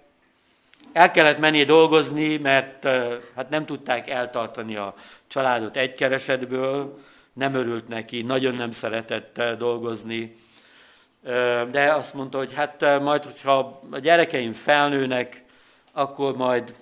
el 0.92 1.10
kellett 1.10 1.38
menni 1.38 1.64
dolgozni, 1.64 2.36
mert 2.36 2.84
hát 3.34 3.48
nem 3.48 3.66
tudták 3.66 4.08
eltartani 4.08 4.76
a 4.76 4.94
családot 5.26 5.76
egy 5.76 5.94
keresetből, 5.94 6.98
nem 7.32 7.54
örült 7.54 7.88
neki, 7.88 8.22
nagyon 8.22 8.54
nem 8.54 8.70
szeretett 8.70 9.42
dolgozni, 9.58 10.36
de 11.70 11.92
azt 11.94 12.14
mondta, 12.14 12.38
hogy 12.38 12.54
hát 12.54 13.00
majd, 13.00 13.24
hogyha 13.24 13.80
a 13.90 13.98
gyerekeim 13.98 14.52
felnőnek, 14.52 15.44
akkor 15.92 16.36
majd 16.36 16.74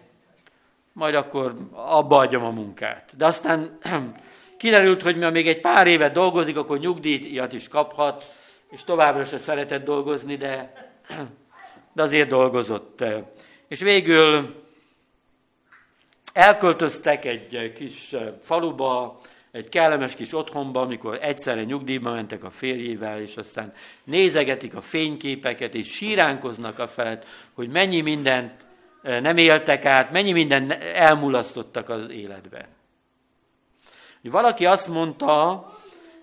majd 0.94 1.14
akkor 1.14 1.54
abba 1.72 2.18
adjam 2.18 2.44
a 2.44 2.50
munkát. 2.50 3.12
De 3.16 3.26
aztán 3.26 3.78
kiderült, 4.58 5.02
hogy 5.02 5.16
még 5.32 5.48
egy 5.48 5.60
pár 5.60 5.86
évet 5.86 6.12
dolgozik, 6.12 6.56
akkor 6.56 6.78
nyugdíjat 6.78 7.52
is 7.52 7.68
kaphat, 7.68 8.32
és 8.74 8.84
továbbra 8.84 9.24
se 9.24 9.36
szeretett 9.36 9.84
dolgozni, 9.84 10.36
de, 10.36 10.72
de 11.92 12.02
azért 12.02 12.28
dolgozott. 12.28 13.04
És 13.68 13.80
végül 13.80 14.54
elköltöztek 16.32 17.24
egy 17.24 17.72
kis 17.72 18.14
faluba, 18.40 19.20
egy 19.50 19.68
kellemes 19.68 20.14
kis 20.14 20.32
otthonba, 20.32 20.80
amikor 20.80 21.18
egyszerre 21.22 21.64
nyugdíjba 21.64 22.12
mentek 22.12 22.44
a 22.44 22.50
férjével, 22.50 23.20
és 23.20 23.36
aztán 23.36 23.72
nézegetik 24.04 24.76
a 24.76 24.80
fényképeket, 24.80 25.74
és 25.74 25.88
síránkoznak 25.88 26.78
a 26.78 26.88
felett, 26.88 27.26
hogy 27.52 27.68
mennyi 27.68 28.00
mindent 28.00 28.66
nem 29.02 29.36
éltek 29.36 29.84
át, 29.84 30.10
mennyi 30.10 30.32
minden 30.32 30.72
elmulasztottak 30.80 31.88
az 31.88 32.10
életben. 32.10 32.66
Valaki 34.22 34.66
azt 34.66 34.88
mondta, 34.88 35.66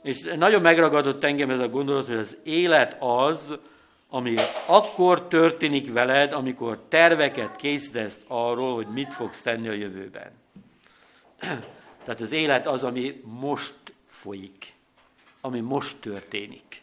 és 0.03 0.21
nagyon 0.35 0.61
megragadott 0.61 1.23
engem 1.23 1.49
ez 1.49 1.59
a 1.59 1.69
gondolat, 1.69 2.05
hogy 2.07 2.15
az 2.17 2.37
élet 2.43 2.97
az, 2.99 3.57
ami 4.09 4.35
akkor 4.65 5.27
történik 5.27 5.93
veled, 5.93 6.33
amikor 6.33 6.79
terveket 6.89 7.55
készítesz 7.55 8.19
arról, 8.27 8.75
hogy 8.75 8.87
mit 8.87 9.13
fogsz 9.13 9.41
tenni 9.41 9.67
a 9.67 9.73
jövőben. 9.73 10.31
Tehát 12.03 12.21
az 12.21 12.31
élet 12.31 12.67
az, 12.67 12.83
ami 12.83 13.21
most 13.23 13.75
folyik, 14.07 14.73
ami 15.41 15.59
most 15.59 15.97
történik. 15.99 16.80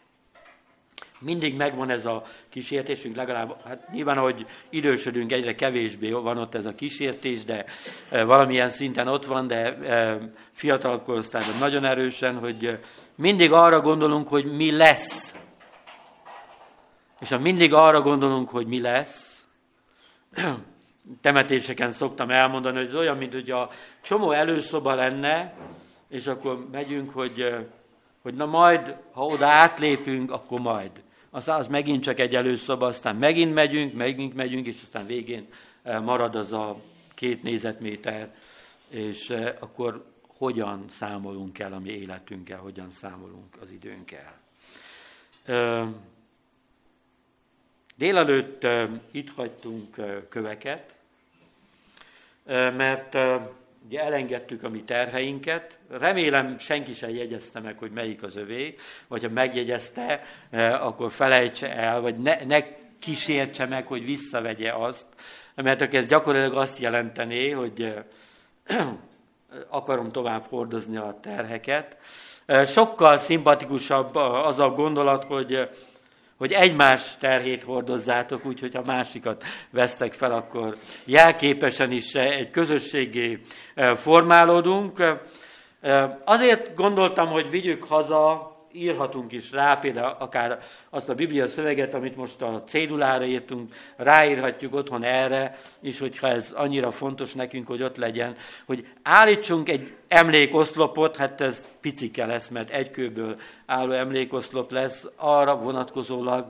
Mindig 1.19 1.55
megvan 1.55 1.89
ez 1.89 2.05
a 2.05 2.25
kísértésünk, 2.49 3.15
legalább, 3.15 3.61
hát 3.65 3.91
nyilván, 3.91 4.17
hogy 4.17 4.45
idősödünk, 4.69 5.31
egyre 5.31 5.55
kevésbé 5.55 6.11
van 6.11 6.37
ott 6.37 6.55
ez 6.55 6.65
a 6.65 6.75
kísértés, 6.75 7.43
de 7.43 7.65
e, 8.09 8.23
valamilyen 8.23 8.69
szinten 8.69 9.07
ott 9.07 9.25
van, 9.25 9.47
de 9.47 9.75
e, 9.75 10.19
fiatal 10.51 11.01
korosztályban 11.01 11.57
nagyon 11.59 11.85
erősen, 11.85 12.37
hogy 12.37 12.65
e, 12.65 12.79
mindig 13.15 13.51
arra 13.51 13.79
gondolunk, 13.79 14.27
hogy 14.27 14.55
mi 14.55 14.71
lesz. 14.71 15.33
És 17.19 17.29
ha 17.29 17.39
mindig 17.39 17.73
arra 17.73 18.01
gondolunk, 18.01 18.49
hogy 18.49 18.67
mi 18.67 18.81
lesz, 18.81 19.45
temetéseken 21.21 21.91
szoktam 21.91 22.29
elmondani, 22.29 22.77
hogy 22.77 22.87
ez 22.87 22.95
olyan, 22.95 23.17
mint 23.17 23.33
hogy 23.33 23.49
a 23.49 23.69
csomó 24.01 24.31
előszoba 24.31 24.93
lenne, 24.93 25.53
és 26.09 26.27
akkor 26.27 26.67
megyünk, 26.71 27.09
hogy, 27.09 27.55
hogy 28.21 28.33
na 28.33 28.45
majd, 28.45 28.95
ha 29.11 29.25
oda 29.25 29.47
átlépünk, 29.47 30.31
akkor 30.31 30.59
majd. 30.59 30.91
Az, 31.29 31.47
az 31.47 31.67
megint 31.67 32.03
csak 32.03 32.19
egy 32.19 32.35
előszoba, 32.35 32.85
aztán 32.85 33.15
megint 33.15 33.53
megyünk, 33.53 33.93
megint 33.93 34.35
megyünk, 34.35 34.67
és 34.67 34.81
aztán 34.83 35.05
végén 35.05 35.47
marad 35.83 36.35
az 36.35 36.51
a 36.51 36.81
két 37.13 37.43
nézetméter, 37.43 38.35
és 38.89 39.29
akkor 39.59 40.05
hogyan 40.37 40.85
számolunk 40.89 41.59
el 41.59 41.73
a 41.73 41.79
mi 41.79 41.89
életünkkel, 41.89 42.57
hogyan 42.59 42.91
számolunk 42.91 43.55
az 43.61 43.71
időnkkel. 43.71 44.37
Délelőtt 47.95 48.67
itt 49.11 49.29
hagytunk 49.29 49.95
köveket, 50.29 50.95
mert 52.75 53.17
ugye 53.85 54.01
elengedtük 54.01 54.63
a 54.63 54.69
mi 54.69 54.83
terheinket. 54.83 55.79
Remélem 55.89 56.57
senki 56.57 56.93
sem 56.93 57.09
jegyezte 57.09 57.59
meg, 57.59 57.77
hogy 57.77 57.91
melyik 57.91 58.23
az 58.23 58.35
övé, 58.35 58.73
vagy 59.07 59.23
ha 59.23 59.29
megjegyezte, 59.29 60.21
akkor 60.81 61.11
felejtse 61.11 61.75
el, 61.75 62.01
vagy 62.01 62.17
ne, 62.17 62.45
ne 62.45 62.59
kísértse 62.99 63.65
meg, 63.65 63.87
hogy 63.87 64.05
visszavegye 64.05 64.73
azt, 64.73 65.07
mert 65.55 65.93
ez 65.93 66.07
gyakorlatilag 66.07 66.57
azt 66.57 66.79
jelentené, 66.79 67.49
hogy 67.49 67.93
akarom 69.69 70.09
tovább 70.09 70.45
hordozni 70.45 70.97
a 70.97 71.17
terheket. 71.21 71.97
Sokkal 72.65 73.17
szimpatikusabb 73.17 74.15
az 74.15 74.59
a 74.59 74.69
gondolat, 74.69 75.23
hogy 75.23 75.69
hogy 76.39 76.51
egymás 76.51 77.17
terhét 77.17 77.63
hordozzátok, 77.63 78.45
úgyhogy 78.45 78.75
ha 78.75 78.81
másikat 78.85 79.43
vesztek 79.71 80.13
fel, 80.13 80.31
akkor 80.31 80.77
jelképesen 81.05 81.91
is 81.91 82.13
egy 82.13 82.49
közösségé 82.49 83.41
formálódunk. 83.95 85.03
Azért 86.25 86.75
gondoltam, 86.75 87.27
hogy 87.27 87.49
vigyük 87.49 87.83
haza 87.83 88.51
írhatunk 88.71 89.31
is 89.31 89.51
rá, 89.51 89.75
például 89.75 90.15
akár 90.19 90.59
azt 90.89 91.09
a 91.09 91.15
Biblia 91.15 91.47
szöveget, 91.47 91.93
amit 91.93 92.15
most 92.15 92.41
a 92.41 92.63
cédulára 92.67 93.25
írtunk, 93.25 93.73
ráírhatjuk 93.95 94.75
otthon 94.75 95.03
erre, 95.03 95.57
és 95.81 95.99
hogyha 95.99 96.27
ez 96.27 96.51
annyira 96.51 96.91
fontos 96.91 97.33
nekünk, 97.33 97.67
hogy 97.67 97.83
ott 97.83 97.97
legyen, 97.97 98.35
hogy 98.65 98.87
állítsunk 99.03 99.69
egy 99.69 99.95
emlékoszlopot, 100.07 101.17
hát 101.17 101.41
ez 101.41 101.67
picike 101.81 102.25
lesz, 102.25 102.47
mert 102.47 102.69
egy 102.69 102.89
kőből 102.89 103.39
álló 103.65 103.91
emlékoszlop 103.91 104.71
lesz, 104.71 105.07
arra 105.15 105.57
vonatkozólag, 105.57 106.45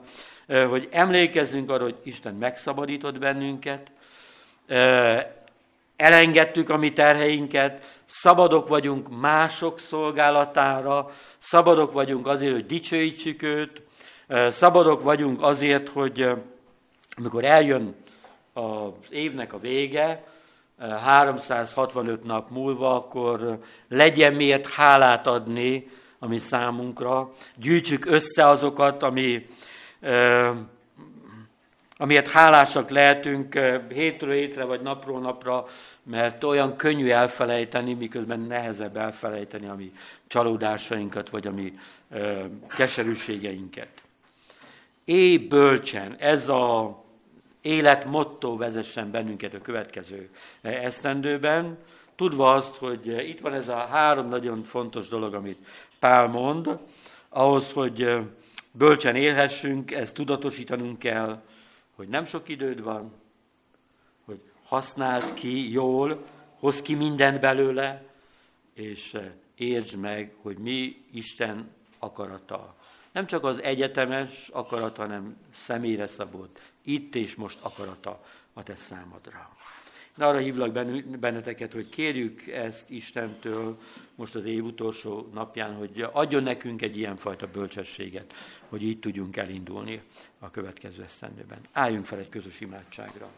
hogy 0.69 0.87
emlékezzünk 0.91 1.69
arra, 1.69 1.83
hogy 1.83 1.97
Isten 2.03 2.33
megszabadított 2.33 3.19
bennünket, 3.19 3.91
elengedtük 5.95 6.69
a 6.69 6.77
mi 6.77 6.93
terheinket, 6.93 7.98
szabadok 8.11 8.67
vagyunk 8.67 9.19
mások 9.19 9.79
szolgálatára, 9.79 11.09
szabadok 11.37 11.91
vagyunk 11.91 12.27
azért, 12.27 12.53
hogy 12.53 12.65
dicsőítsük 12.65 13.41
őt, 13.41 13.81
szabadok 14.47 15.03
vagyunk 15.03 15.41
azért, 15.41 15.89
hogy 15.89 16.29
amikor 17.17 17.43
eljön 17.43 17.95
az 18.53 18.91
évnek 19.09 19.53
a 19.53 19.59
vége, 19.59 20.23
365 20.79 22.23
nap 22.23 22.49
múlva, 22.49 22.95
akkor 22.95 23.59
legyen 23.89 24.33
miért 24.33 24.69
hálát 24.69 25.27
adni, 25.27 25.87
ami 26.19 26.37
számunkra. 26.37 27.31
Gyűjtsük 27.55 28.05
össze 28.05 28.47
azokat, 28.47 29.03
ami 29.03 29.47
amiért 32.01 32.27
hálásak 32.27 32.89
lehetünk 32.89 33.59
hétről 33.93 34.33
hétre 34.33 34.63
vagy 34.63 34.81
napról 34.81 35.19
napra, 35.19 35.65
mert 36.03 36.43
olyan 36.43 36.75
könnyű 36.75 37.09
elfelejteni, 37.09 37.93
miközben 37.93 38.39
nehezebb 38.39 38.97
elfelejteni 38.97 39.67
a 39.67 39.75
mi 39.75 39.93
csalódásainkat, 40.27 41.29
vagy 41.29 41.47
a 41.47 41.51
mi 41.51 41.73
keserűségeinket. 42.67 43.89
Éj 45.05 45.37
bölcsen, 45.37 46.15
ez 46.17 46.49
a 46.49 46.97
élet 47.61 48.05
motto 48.05 48.57
vezessen 48.57 49.11
bennünket 49.11 49.53
a 49.53 49.61
következő 49.61 50.29
esztendőben, 50.61 51.77
tudva 52.15 52.53
azt, 52.53 52.75
hogy 52.75 53.29
itt 53.29 53.39
van 53.39 53.53
ez 53.53 53.67
a 53.67 53.77
három 53.77 54.29
nagyon 54.29 54.63
fontos 54.63 55.07
dolog, 55.07 55.33
amit 55.33 55.65
Pál 55.99 56.27
mond, 56.27 56.69
ahhoz, 57.29 57.71
hogy 57.71 58.17
bölcsen 58.71 59.15
élhessünk, 59.15 59.91
ezt 59.91 60.13
tudatosítanunk 60.13 60.99
kell, 60.99 61.41
hogy 61.99 62.07
nem 62.07 62.25
sok 62.25 62.47
időd 62.47 62.81
van, 62.83 63.11
hogy 64.25 64.41
használd 64.63 65.33
ki 65.33 65.71
jól, 65.71 66.25
hoz 66.59 66.81
ki 66.81 66.93
mindent 66.93 67.39
belőle, 67.39 68.03
és 68.73 69.13
eh, 69.13 69.31
értsd 69.55 69.99
meg, 69.99 70.35
hogy 70.41 70.57
mi 70.57 71.05
Isten 71.11 71.71
akarata. 71.97 72.75
Nem 73.11 73.25
csak 73.25 73.43
az 73.43 73.61
egyetemes 73.61 74.47
akarata, 74.47 75.01
hanem 75.01 75.37
személyre 75.53 76.07
szabott, 76.07 76.61
itt 76.81 77.15
és 77.15 77.35
most 77.35 77.59
akarata 77.61 78.23
a 78.53 78.63
te 78.63 78.75
számadra. 78.75 79.49
Arra 80.19 80.37
hívlak 80.37 80.71
benneteket, 81.19 81.73
hogy 81.73 81.89
kérjük 81.89 82.47
ezt 82.47 82.89
Istentől 82.89 83.77
most 84.15 84.35
az 84.35 84.45
év 84.45 84.65
utolsó 84.65 85.29
napján, 85.33 85.73
hogy 85.75 86.05
adjon 86.11 86.43
nekünk 86.43 86.81
egy 86.81 86.97
ilyenfajta 86.97 87.47
bölcsességet, 87.47 88.33
hogy 88.69 88.83
így 88.83 88.99
tudjunk 88.99 89.37
elindulni 89.37 90.01
a 90.39 90.51
következő 90.51 91.03
esztendőben. 91.03 91.59
Álljunk 91.71 92.05
fel 92.05 92.19
egy 92.19 92.29
közös 92.29 92.59
imádságra. 92.61 93.29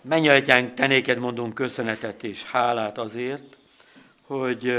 Menj, 0.00 0.28
atyánk, 0.28 0.74
te 0.74 0.86
néked 0.86 1.18
mondunk 1.18 1.54
köszönetet 1.54 2.24
és 2.24 2.44
hálát 2.44 2.98
azért, 2.98 3.58
hogy 4.22 4.78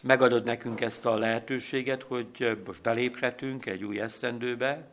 megadod 0.00 0.44
nekünk 0.44 0.80
ezt 0.80 1.06
a 1.06 1.16
lehetőséget, 1.16 2.02
hogy 2.02 2.58
most 2.66 2.82
beléphetünk 2.82 3.66
egy 3.66 3.84
új 3.84 4.00
esztendőbe, 4.00 4.91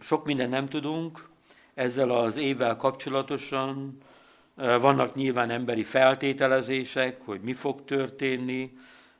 sok 0.00 0.24
minden 0.24 0.48
nem 0.48 0.66
tudunk, 0.66 1.28
ezzel 1.74 2.10
az 2.10 2.36
évvel 2.36 2.76
kapcsolatosan 2.76 3.98
vannak 4.54 5.14
nyilván 5.14 5.50
emberi 5.50 5.82
feltételezések, 5.82 7.20
hogy 7.24 7.40
mi 7.40 7.54
fog 7.54 7.84
történni, 7.84 8.72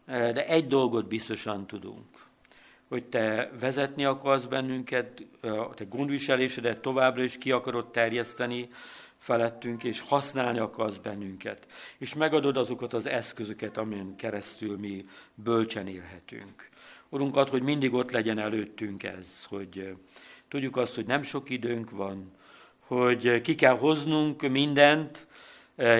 de 0.06 0.46
egy 0.46 0.66
dolgot 0.66 1.08
biztosan 1.08 1.66
tudunk, 1.66 2.04
hogy 2.88 3.04
te 3.04 3.50
vezetni 3.60 4.04
akarsz 4.04 4.44
bennünket, 4.44 5.26
te 5.74 5.84
gondviselésedet 5.84 6.80
továbbra 6.80 7.22
is 7.22 7.38
ki 7.38 7.50
akarod 7.50 7.90
terjeszteni 7.90 8.68
felettünk, 9.18 9.84
és 9.84 10.00
használni 10.00 10.58
akarsz 10.58 10.96
bennünket. 10.96 11.66
És 11.98 12.14
megadod 12.14 12.56
azokat 12.56 12.94
az 12.94 13.06
eszközöket, 13.06 13.76
amin 13.76 14.16
keresztül 14.16 14.78
mi 14.78 15.06
bölcsen 15.34 15.86
élhetünk. 15.86 16.68
Urunk, 17.14 17.36
ad, 17.36 17.48
hogy 17.48 17.62
mindig 17.62 17.94
ott 17.94 18.10
legyen 18.10 18.38
előttünk 18.38 19.02
ez, 19.02 19.44
hogy 19.48 19.94
tudjuk 20.48 20.76
azt, 20.76 20.94
hogy 20.94 21.06
nem 21.06 21.22
sok 21.22 21.50
időnk 21.50 21.90
van, 21.90 22.32
hogy 22.78 23.40
ki 23.40 23.54
kell 23.54 23.76
hoznunk 23.76 24.48
mindent, 24.48 25.26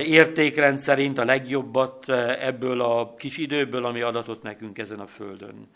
értékrend 0.02 0.78
szerint 0.78 1.18
a 1.18 1.24
legjobbat 1.24 2.08
ebből 2.38 2.80
a 2.80 3.14
kis 3.14 3.38
időből, 3.38 3.84
ami 3.84 4.00
adatot 4.00 4.42
nekünk 4.42 4.78
ezen 4.78 5.00
a 5.00 5.06
földön. 5.06 5.68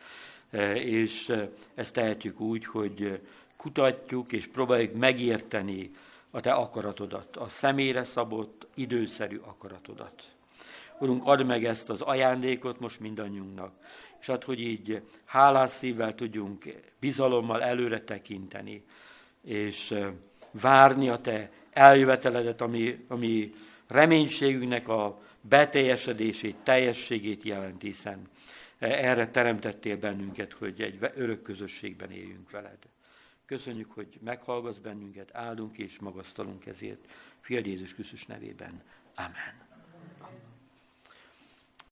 És 0.74 1.33
ezt 1.74 1.94
tehetjük 1.94 2.40
úgy, 2.40 2.66
hogy 2.66 3.20
kutatjuk 3.57 4.33
és 4.33 4.46
próbáljuk 4.46 4.94
megérteni 4.94 5.90
a 6.31 6.40
te 6.40 6.53
akaratodat, 6.53 7.37
a 7.37 7.48
személyre 7.48 8.05
szabott, 8.05 8.66
időszerű 8.74 9.37
akaratodat. 9.37 10.22
Urunk, 11.01 11.22
add 11.24 11.44
meg 11.44 11.64
ezt 11.64 11.90
az 11.90 12.01
ajándékot 12.01 12.81
most 12.81 13.01
mindannyiunknak, 13.01 13.72
és 14.20 14.28
ad, 14.28 14.44
hogy 14.44 14.61
így 14.61 15.02
hálás 15.24 15.70
szívvel 15.70 16.14
tudjunk 16.14 16.64
bizalommal 17.00 17.62
előre 17.62 18.00
tekinteni, 18.00 18.85
és 19.44 19.94
várni 20.50 21.09
a 21.09 21.18
te 21.18 21.50
eljöveteledet, 21.70 22.61
ami, 22.61 23.04
ami 23.09 23.54
reménységünknek 23.87 24.88
a 24.88 25.22
beteljesedését, 25.40 26.57
teljességét 26.62 27.42
jelent, 27.42 27.83
hiszen 27.83 28.28
erre 28.78 29.28
teremtettél 29.31 29.96
bennünket, 29.96 30.52
hogy 30.52 30.83
egy 30.83 30.98
örök 31.14 31.42
közösségben 31.42 32.11
éljünk 32.11 32.50
veled. 32.50 32.78
Köszönjük, 33.46 33.92
hogy 33.92 34.18
meghallgatsz 34.24 34.78
bennünket, 34.78 35.35
áldunk 35.35 35.78
és 35.78 35.98
magasztalunk 35.98 36.66
ezért. 36.66 37.07
Fiad 37.40 37.66
Jézus 37.66 37.94
Krisztus 37.94 38.26
nevében. 38.26 38.83
Amen. 39.14 39.67